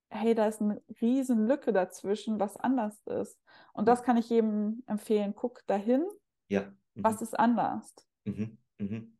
hey, 0.08 0.34
da 0.34 0.46
ist 0.46 0.60
eine 0.60 0.82
riesen 1.00 1.46
Lücke 1.46 1.72
dazwischen, 1.72 2.40
was 2.40 2.56
anders 2.56 3.00
ist. 3.06 3.40
Und 3.72 3.86
das 3.86 4.02
kann 4.02 4.16
ich 4.16 4.28
jedem 4.30 4.82
empfehlen. 4.86 5.34
Guck 5.36 5.64
dahin, 5.68 6.04
Ja. 6.48 6.62
Mhm. 6.94 7.04
was 7.04 7.22
ist 7.22 7.38
anders. 7.38 7.94
Mhm. 8.24 8.58
Mhm. 8.78 9.16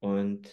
Und 0.00 0.48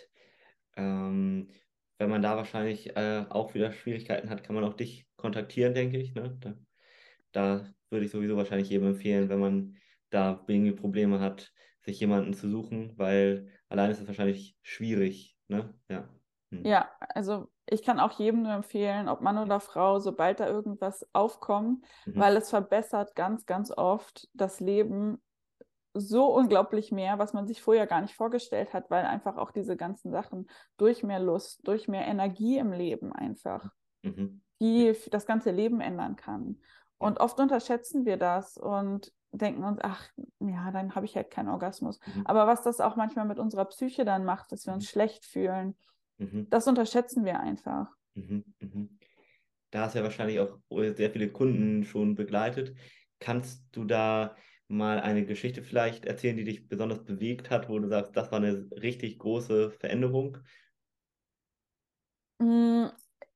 ähm, 0.78 1.50
wenn 1.98 2.10
man 2.10 2.22
da 2.22 2.38
wahrscheinlich 2.38 2.96
äh, 2.96 3.26
auch 3.30 3.54
wieder 3.54 3.72
Schwierigkeiten 3.72 4.30
hat, 4.30 4.44
kann 4.44 4.56
man 4.56 4.64
auch 4.64 4.74
dich 4.76 5.08
kontaktieren, 5.18 5.74
denke 5.74 5.98
ich. 5.98 6.14
Ne? 6.14 6.38
Da, 6.40 6.56
da 7.32 7.74
würde 7.90 8.06
ich 8.06 8.12
sowieso 8.12 8.38
wahrscheinlich 8.38 8.70
jedem 8.70 8.88
empfehlen, 8.90 9.30
wenn 9.30 9.40
man 9.40 9.78
da 10.10 10.44
irgendwie 10.48 10.74
Probleme 10.74 11.20
hat, 11.20 11.52
sich 11.82 12.00
jemanden 12.00 12.34
zu 12.34 12.50
suchen, 12.50 12.98
weil 12.98 13.50
allein 13.70 13.92
ist 13.92 14.00
es 14.02 14.08
wahrscheinlich 14.08 14.58
schwierig. 14.62 15.38
Ne? 15.48 15.74
Ja. 15.90 16.10
Hm. 16.52 16.64
Ja, 16.66 16.90
also 17.14 17.50
ich 17.66 17.84
kann 17.84 18.00
auch 18.00 18.14
jedem 18.20 18.44
nur 18.44 18.54
empfehlen, 18.54 19.10
ob 19.10 19.22
Mann 19.22 19.38
oder 19.38 19.60
Frau, 19.60 20.00
sobald 20.00 20.40
da 20.40 20.48
irgendwas 20.48 21.06
aufkommt, 21.14 21.86
Mhm. 22.06 22.20
weil 22.20 22.36
es 22.38 22.50
verbessert 22.50 23.16
ganz, 23.16 23.46
ganz 23.46 23.72
oft 23.72 24.28
das 24.34 24.60
Leben 24.60 25.22
so 26.00 26.34
unglaublich 26.34 26.92
mehr, 26.92 27.20
was 27.20 27.34
man 27.34 27.48
sich 27.48 27.62
vorher 27.62 27.88
gar 27.88 28.02
nicht 28.02 28.16
vorgestellt 28.16 28.74
hat, 28.74 28.90
weil 28.90 29.06
einfach 29.06 29.38
auch 29.38 29.52
diese 29.52 29.76
ganzen 29.78 30.12
Sachen 30.12 30.50
durch 30.78 31.04
mehr 31.04 31.20
Lust, 31.20 31.68
durch 31.68 31.88
mehr 31.88 32.06
Energie 32.08 32.58
im 32.58 32.72
Leben 32.72 33.14
einfach, 33.14 33.70
Mhm. 34.04 34.42
die 34.62 34.94
das 35.12 35.26
ganze 35.26 35.52
Leben 35.52 35.82
ändern 35.82 36.16
kann. 36.16 36.62
Und 36.98 37.20
oft 37.20 37.40
unterschätzen 37.40 38.06
wir 38.06 38.18
das 38.18 38.58
und 38.58 39.14
denken 39.32 39.64
uns, 39.64 39.80
ach, 39.82 40.08
ja, 40.40 40.72
dann 40.72 40.96
habe 40.96 41.06
ich 41.06 41.16
halt 41.16 41.30
keinen 41.30 41.50
Orgasmus. 41.50 42.00
Mhm. 42.16 42.26
Aber 42.26 42.48
was 42.48 42.64
das 42.64 42.80
auch 42.82 42.96
manchmal 42.96 43.26
mit 43.26 43.38
unserer 43.40 43.66
Psyche 43.66 44.06
dann 44.06 44.26
macht, 44.26 44.52
dass 44.52 44.66
wir 44.66 44.74
uns 44.74 44.86
Mhm. 44.86 44.90
schlecht 44.90 45.26
fühlen, 45.26 45.78
Mhm. 46.18 46.48
das 46.50 46.68
unterschätzen 46.68 47.24
wir 47.26 47.40
einfach. 47.40 47.92
Mhm. 48.16 48.46
Mhm. 48.60 48.98
Da 49.70 49.82
hast 49.82 49.94
du 49.94 50.00
ja 50.00 50.04
wahrscheinlich 50.06 50.40
auch 50.40 50.58
sehr 50.70 51.12
viele 51.12 51.30
Kunden 51.32 51.84
schon 51.84 52.16
begleitet. 52.16 52.76
Kannst 53.20 53.64
du 53.74 53.84
da 53.84 54.36
mal 54.70 55.00
eine 55.00 55.26
Geschichte 55.26 55.64
vielleicht 55.64 56.06
erzählen, 56.06 56.38
die 56.38 56.44
dich 56.44 56.68
besonders 56.68 57.04
bewegt 57.06 57.50
hat, 57.50 57.70
wo 57.70 57.80
du 57.80 57.88
sagst, 57.88 58.16
das 58.18 58.32
war 58.32 58.40
eine 58.40 58.68
richtig 58.82 59.20
große 59.20 59.72
Veränderung? 59.72 60.40
Mm, 62.40 62.88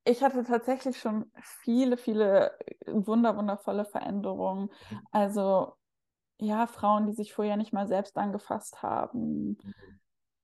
Ich 0.03 0.23
hatte 0.23 0.43
tatsächlich 0.43 0.99
schon 0.99 1.31
viele, 1.39 1.97
viele 1.97 2.57
wunder, 2.87 3.37
wundervolle 3.37 3.85
Veränderungen. 3.85 4.69
Mhm. 4.89 5.07
Also 5.11 5.73
ja, 6.39 6.67
Frauen, 6.67 7.07
die 7.07 7.13
sich 7.13 7.33
vorher 7.33 7.57
nicht 7.57 7.73
mal 7.73 7.87
selbst 7.87 8.17
angefasst 8.17 8.83
haben 8.83 9.57
Mhm. 9.63 9.99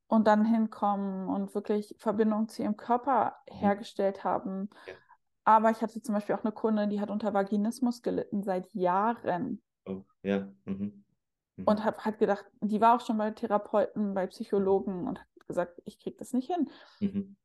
und 0.08 0.28
dann 0.28 0.46
hinkommen 0.46 1.30
und 1.30 1.56
wirklich 1.56 1.96
Verbindung 2.00 2.50
zu 2.50 2.64
ihrem 2.64 2.78
Körper 2.78 3.38
Mhm. 3.62 3.70
hergestellt 3.70 4.24
haben. 4.24 4.70
Aber 5.46 5.72
ich 5.72 5.82
hatte 5.82 6.02
zum 6.02 6.16
Beispiel 6.16 6.36
auch 6.36 6.44
eine 6.44 6.54
Kundin, 6.54 6.90
die 6.92 7.02
hat 7.02 7.12
unter 7.12 7.34
Vaginismus 7.34 8.02
gelitten 8.04 8.44
seit 8.44 8.74
Jahren 8.74 9.64
Oh, 9.88 10.04
ja. 10.24 10.48
Mhm. 10.66 11.04
Mhm. 11.56 11.64
und 11.66 11.84
hat, 11.84 12.06
hat 12.06 12.20
gedacht, 12.20 12.46
die 12.62 12.82
war 12.82 12.96
auch 12.96 13.06
schon 13.06 13.18
bei 13.18 13.32
Therapeuten, 13.32 14.14
bei 14.14 14.28
Psychologen 14.28 15.08
und 15.08 15.20
hat 15.20 15.48
gesagt, 15.48 15.82
ich 15.86 16.00
kriege 16.00 16.18
das 16.18 16.34
nicht 16.34 16.52
hin. 16.54 16.70
Mhm. 17.00 17.36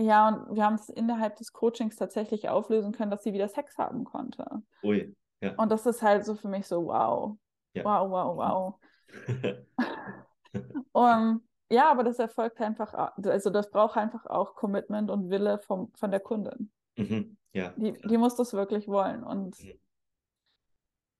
Ja, 0.00 0.28
und 0.28 0.56
wir 0.56 0.64
haben 0.64 0.74
es 0.74 0.88
innerhalb 0.88 1.36
des 1.36 1.52
Coachings 1.52 1.96
tatsächlich 1.96 2.48
auflösen 2.48 2.92
können, 2.92 3.10
dass 3.10 3.22
sie 3.22 3.32
wieder 3.34 3.48
Sex 3.48 3.76
haben 3.78 4.04
konnte. 4.04 4.62
Ui, 4.82 5.14
ja. 5.40 5.54
Und 5.56 5.70
das 5.70 5.86
ist 5.86 6.02
halt 6.02 6.24
so 6.24 6.34
für 6.34 6.48
mich 6.48 6.66
so, 6.66 6.86
wow, 6.86 7.36
Ja. 7.74 7.84
wow, 7.84 8.10
wow, 8.10 8.36
wow. 8.36 8.74
Und 10.92 11.42
ja, 11.70 11.90
aber 11.90 12.04
das 12.04 12.18
erfolgt 12.18 12.60
einfach, 12.60 12.92
also 13.16 13.50
das 13.50 13.70
braucht 13.70 13.96
einfach 13.96 14.26
auch 14.26 14.54
Commitment 14.54 15.10
und 15.10 15.30
Wille 15.30 15.58
vom, 15.58 15.90
von 15.94 16.10
der 16.10 16.20
Kundin. 16.20 16.70
Mhm. 16.96 17.36
Ja. 17.52 17.72
Die, 17.76 17.92
die 17.92 18.18
muss 18.18 18.34
das 18.36 18.52
wirklich 18.52 18.88
wollen. 18.88 19.22
Und 19.24 19.58
Mhm. 19.62 19.78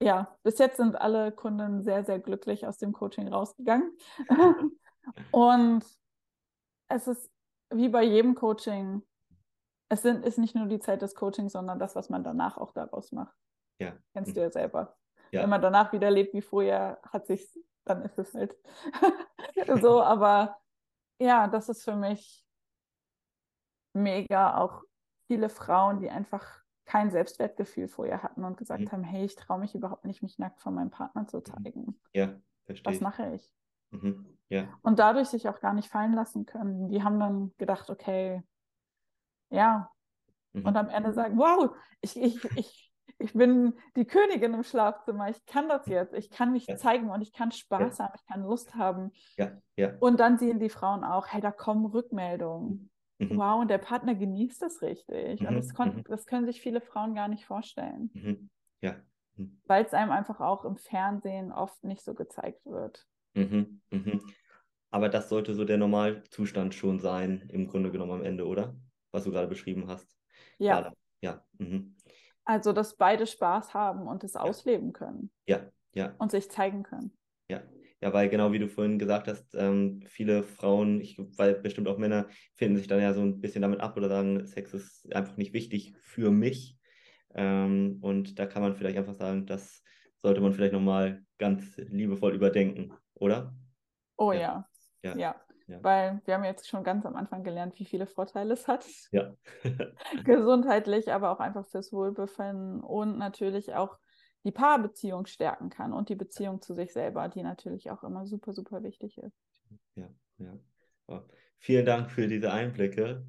Ja, 0.02 0.36
bis 0.42 0.58
jetzt 0.58 0.76
sind 0.76 0.96
alle 1.00 1.32
Kunden 1.32 1.82
sehr, 1.82 2.04
sehr 2.04 2.18
glücklich 2.18 2.66
aus 2.66 2.78
dem 2.78 2.92
Coaching 2.92 3.28
rausgegangen. 3.28 3.96
Und 5.30 5.84
es 6.88 7.06
ist 7.08 7.30
wie 7.70 7.88
bei 7.88 8.02
jedem 8.02 8.34
Coaching, 8.34 9.02
es 9.88 10.02
sind, 10.02 10.24
ist 10.24 10.38
nicht 10.38 10.54
nur 10.54 10.66
die 10.66 10.80
Zeit 10.80 11.02
des 11.02 11.14
Coachings, 11.14 11.52
sondern 11.52 11.78
das, 11.78 11.96
was 11.96 12.08
man 12.10 12.22
danach 12.24 12.56
auch 12.58 12.72
daraus 12.72 13.12
macht. 13.12 13.36
Ja. 13.78 13.96
Kennst 14.12 14.30
Mhm. 14.30 14.34
du 14.34 14.40
ja 14.42 14.50
selber. 14.50 14.96
Ja. 15.30 15.42
Wenn 15.42 15.50
man 15.50 15.62
danach 15.62 15.92
wieder 15.92 16.10
lebt 16.10 16.34
wie 16.34 16.42
vorher, 16.42 17.00
hat 17.10 17.26
sich, 17.26 17.48
dann 17.84 18.02
ist 18.02 18.18
es 18.18 18.34
halt 18.34 18.54
so. 19.82 20.02
Aber 20.02 20.56
ja, 21.18 21.46
das 21.48 21.68
ist 21.68 21.84
für 21.84 21.96
mich 21.96 22.44
mega. 23.94 24.58
Auch 24.58 24.82
viele 25.26 25.48
Frauen, 25.48 26.00
die 26.00 26.10
einfach 26.10 26.61
kein 26.92 27.10
Selbstwertgefühl 27.10 27.88
vorher 27.88 28.22
hatten 28.22 28.44
und 28.44 28.58
gesagt 28.58 28.82
Mhm. 28.82 28.92
haben, 28.92 29.02
hey, 29.02 29.24
ich 29.24 29.34
traue 29.34 29.58
mich 29.58 29.74
überhaupt 29.74 30.04
nicht, 30.04 30.22
mich 30.22 30.38
nackt 30.38 30.60
von 30.60 30.74
meinem 30.74 30.90
Partner 30.90 31.26
zu 31.26 31.40
zeigen. 31.40 31.98
Ja, 32.12 32.34
verstehe 32.66 32.92
Was 32.92 33.00
mache 33.00 33.34
ich? 33.34 33.50
Mhm. 33.92 34.26
Ja. 34.50 34.68
Und 34.82 34.98
dadurch 34.98 35.28
sich 35.28 35.48
auch 35.48 35.60
gar 35.60 35.72
nicht 35.72 35.88
fallen 35.88 36.12
lassen 36.12 36.44
können. 36.44 36.90
Die 36.90 37.02
haben 37.02 37.18
dann 37.18 37.54
gedacht, 37.56 37.88
okay, 37.88 38.42
ja. 39.48 39.90
Mhm. 40.52 40.66
Und 40.66 40.76
am 40.76 40.90
Ende 40.90 41.14
sagen, 41.14 41.38
wow, 41.38 41.74
ich, 42.02 42.14
ich, 42.14 42.44
ich, 42.58 42.92
ich 43.16 43.32
bin 43.32 43.72
die 43.96 44.04
Königin 44.04 44.52
im 44.52 44.62
Schlafzimmer, 44.62 45.30
ich 45.30 45.42
kann 45.46 45.70
das 45.70 45.86
jetzt, 45.86 46.12
ich 46.12 46.28
kann 46.28 46.52
mich 46.52 46.66
Ja. 46.66 46.76
zeigen 46.76 47.08
und 47.08 47.22
ich 47.22 47.32
kann 47.32 47.52
Spaß 47.52 48.00
haben, 48.00 48.12
ich 48.16 48.26
kann 48.26 48.42
Lust 48.42 48.74
haben. 48.74 49.12
Ja, 49.38 49.52
ja. 49.76 49.94
Und 49.98 50.20
dann 50.20 50.36
sehen 50.36 50.60
die 50.60 50.68
Frauen 50.68 51.04
auch, 51.04 51.28
hey, 51.28 51.40
da 51.40 51.52
kommen 51.52 51.86
Rückmeldungen. 51.86 52.90
Mhm. 53.30 53.36
Wow, 53.38 53.60
und 53.60 53.68
der 53.68 53.78
Partner 53.78 54.14
genießt 54.14 54.60
das 54.62 54.82
richtig. 54.82 55.40
Und 55.40 55.50
Mhm, 55.50 55.54
das, 55.56 55.74
kon- 55.74 55.96
mhm. 55.96 56.04
das 56.04 56.26
können 56.26 56.46
sich 56.46 56.60
viele 56.60 56.80
Frauen 56.80 57.14
gar 57.14 57.28
nicht 57.28 57.44
vorstellen, 57.44 58.10
Mhm. 58.14 58.50
Ja. 58.80 58.96
Mhm. 59.36 59.60
weil 59.66 59.84
es 59.84 59.94
einem 59.94 60.10
einfach 60.10 60.40
auch 60.40 60.64
im 60.64 60.76
Fernsehen 60.76 61.52
oft 61.52 61.82
nicht 61.84 62.02
so 62.02 62.14
gezeigt 62.14 62.64
wird. 62.66 63.06
Mhm. 63.34 63.80
Mhm. 63.90 64.20
Aber 64.90 65.08
das 65.08 65.28
sollte 65.28 65.54
so 65.54 65.64
der 65.64 65.78
Normalzustand 65.78 66.74
schon 66.74 66.98
sein, 67.00 67.48
im 67.50 67.66
Grunde 67.66 67.90
genommen 67.90 68.12
am 68.12 68.22
Ende, 68.24 68.46
oder? 68.46 68.76
Was 69.10 69.24
du 69.24 69.30
gerade 69.30 69.48
beschrieben 69.48 69.88
hast. 69.88 70.16
Ja, 70.58 70.80
Klar. 70.80 70.94
Ja. 71.22 71.44
Mhm. 71.58 71.96
also 72.44 72.72
dass 72.72 72.96
beide 72.96 73.26
Spaß 73.26 73.72
haben 73.74 74.06
und 74.08 74.24
es 74.24 74.36
ausleben 74.36 74.92
können 74.92 75.30
Ja. 75.46 75.60
Ja. 75.94 76.14
und 76.18 76.30
sich 76.32 76.50
zeigen 76.50 76.82
können. 76.82 77.16
Ja. 77.48 77.62
Ja, 78.02 78.12
weil 78.12 78.28
genau 78.28 78.50
wie 78.52 78.58
du 78.58 78.68
vorhin 78.68 78.98
gesagt 78.98 79.28
hast, 79.28 79.54
ähm, 79.54 80.02
viele 80.08 80.42
Frauen, 80.42 81.00
ich, 81.00 81.16
weil 81.36 81.54
bestimmt 81.54 81.86
auch 81.86 81.98
Männer, 81.98 82.26
finden 82.56 82.76
sich 82.76 82.88
dann 82.88 83.00
ja 83.00 83.12
so 83.14 83.20
ein 83.20 83.40
bisschen 83.40 83.62
damit 83.62 83.80
ab 83.80 83.96
oder 83.96 84.08
sagen, 84.08 84.44
Sex 84.44 84.74
ist 84.74 85.14
einfach 85.14 85.36
nicht 85.36 85.52
wichtig 85.52 85.94
für 86.00 86.32
mich. 86.32 86.76
Ähm, 87.32 87.98
und 88.02 88.40
da 88.40 88.46
kann 88.46 88.60
man 88.60 88.74
vielleicht 88.74 88.98
einfach 88.98 89.14
sagen, 89.14 89.46
das 89.46 89.84
sollte 90.20 90.40
man 90.40 90.52
vielleicht 90.52 90.72
nochmal 90.72 91.22
ganz 91.38 91.76
liebevoll 91.76 92.34
überdenken, 92.34 92.92
oder? 93.14 93.54
Oh 94.16 94.32
Ja. 94.32 94.68
ja. 95.04 95.10
Ja. 95.10 95.16
ja. 95.16 95.36
Ja. 95.68 95.78
Weil 95.82 96.20
wir 96.24 96.34
haben 96.34 96.44
jetzt 96.44 96.68
schon 96.68 96.82
ganz 96.82 97.06
am 97.06 97.14
Anfang 97.14 97.44
gelernt, 97.44 97.78
wie 97.78 97.84
viele 97.84 98.06
Vorteile 98.06 98.52
es 98.52 98.66
hat. 98.66 98.84
Ja. 99.12 99.34
Gesundheitlich, 100.24 101.12
aber 101.12 101.30
auch 101.30 101.38
einfach 101.38 101.66
fürs 101.66 101.92
Wohlbefinden 101.92 102.80
und 102.80 103.16
natürlich 103.16 103.72
auch 103.74 103.96
die 104.44 104.52
Paarbeziehung 104.52 105.26
stärken 105.26 105.70
kann 105.70 105.92
und 105.92 106.08
die 106.08 106.16
Beziehung 106.16 106.60
zu 106.60 106.74
sich 106.74 106.92
selber, 106.92 107.28
die 107.28 107.42
natürlich 107.42 107.90
auch 107.90 108.02
immer 108.02 108.26
super, 108.26 108.52
super 108.52 108.82
wichtig 108.82 109.18
ist. 109.18 109.36
Ja, 109.94 110.08
ja. 110.38 110.58
Oh, 111.08 111.20
Vielen 111.58 111.86
Dank 111.86 112.10
für 112.10 112.26
diese 112.26 112.52
Einblicke. 112.52 113.24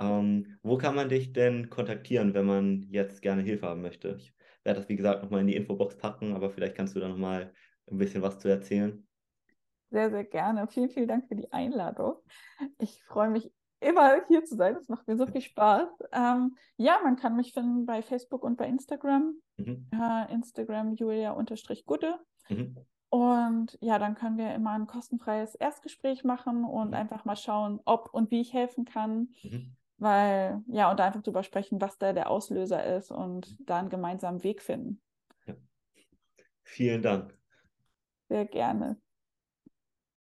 Ähm, 0.00 0.58
wo 0.62 0.78
kann 0.78 0.96
man 0.96 1.08
dich 1.08 1.32
denn 1.32 1.70
kontaktieren, 1.70 2.34
wenn 2.34 2.44
man 2.44 2.82
jetzt 2.90 3.22
gerne 3.22 3.42
Hilfe 3.42 3.66
haben 3.66 3.82
möchte? 3.82 4.16
Ich 4.18 4.34
werde 4.64 4.80
das, 4.80 4.88
wie 4.88 4.96
gesagt, 4.96 5.22
nochmal 5.22 5.42
in 5.42 5.46
die 5.46 5.54
Infobox 5.56 5.96
packen, 5.96 6.34
aber 6.34 6.50
vielleicht 6.50 6.74
kannst 6.74 6.96
du 6.96 7.00
da 7.00 7.08
nochmal 7.08 7.52
ein 7.88 7.98
bisschen 7.98 8.20
was 8.22 8.40
zu 8.40 8.48
erzählen. 8.48 9.06
Sehr, 9.90 10.10
sehr 10.10 10.24
gerne. 10.24 10.66
Vielen, 10.68 10.90
vielen 10.90 11.08
Dank 11.08 11.28
für 11.28 11.36
die 11.36 11.52
Einladung. 11.52 12.16
Ich 12.78 13.02
freue 13.04 13.30
mich 13.30 13.52
immer 13.80 14.24
hier 14.26 14.44
zu 14.44 14.56
sein. 14.56 14.76
Es 14.76 14.88
macht 14.88 15.06
mir 15.06 15.16
so 15.16 15.26
viel 15.26 15.40
Spaß. 15.40 15.88
Ähm, 16.12 16.56
ja, 16.76 16.98
man 17.02 17.16
kann 17.16 17.36
mich 17.36 17.52
finden 17.52 17.86
bei 17.86 18.02
Facebook 18.02 18.42
und 18.42 18.56
bei 18.56 18.66
Instagram. 18.66 19.34
Mhm. 19.56 19.88
Äh, 19.92 20.32
Instagram 20.32 20.94
Julia-Gudde. 20.94 22.18
Mhm. 22.48 22.76
Und 23.10 23.78
ja, 23.80 23.98
dann 23.98 24.14
können 24.14 24.36
wir 24.36 24.54
immer 24.54 24.72
ein 24.72 24.86
kostenfreies 24.86 25.54
Erstgespräch 25.54 26.24
machen 26.24 26.64
und 26.64 26.88
Mhm. 26.88 26.94
einfach 26.94 27.24
mal 27.24 27.36
schauen, 27.36 27.80
ob 27.84 28.12
und 28.12 28.30
wie 28.30 28.40
ich 28.40 28.52
helfen 28.52 28.84
kann. 28.84 29.30
Mhm. 29.42 29.76
Weil, 29.96 30.62
ja, 30.68 30.90
und 30.90 31.00
einfach 31.00 31.22
drüber 31.22 31.42
sprechen, 31.42 31.80
was 31.80 31.98
da 31.98 32.12
der 32.12 32.30
Auslöser 32.30 32.84
ist 32.96 33.10
und 33.10 33.56
da 33.60 33.78
einen 33.78 33.88
gemeinsamen 33.88 34.44
Weg 34.44 34.62
finden. 34.62 35.00
Vielen 36.62 37.02
Dank. 37.02 37.36
Sehr 38.28 38.44
gerne. 38.44 39.00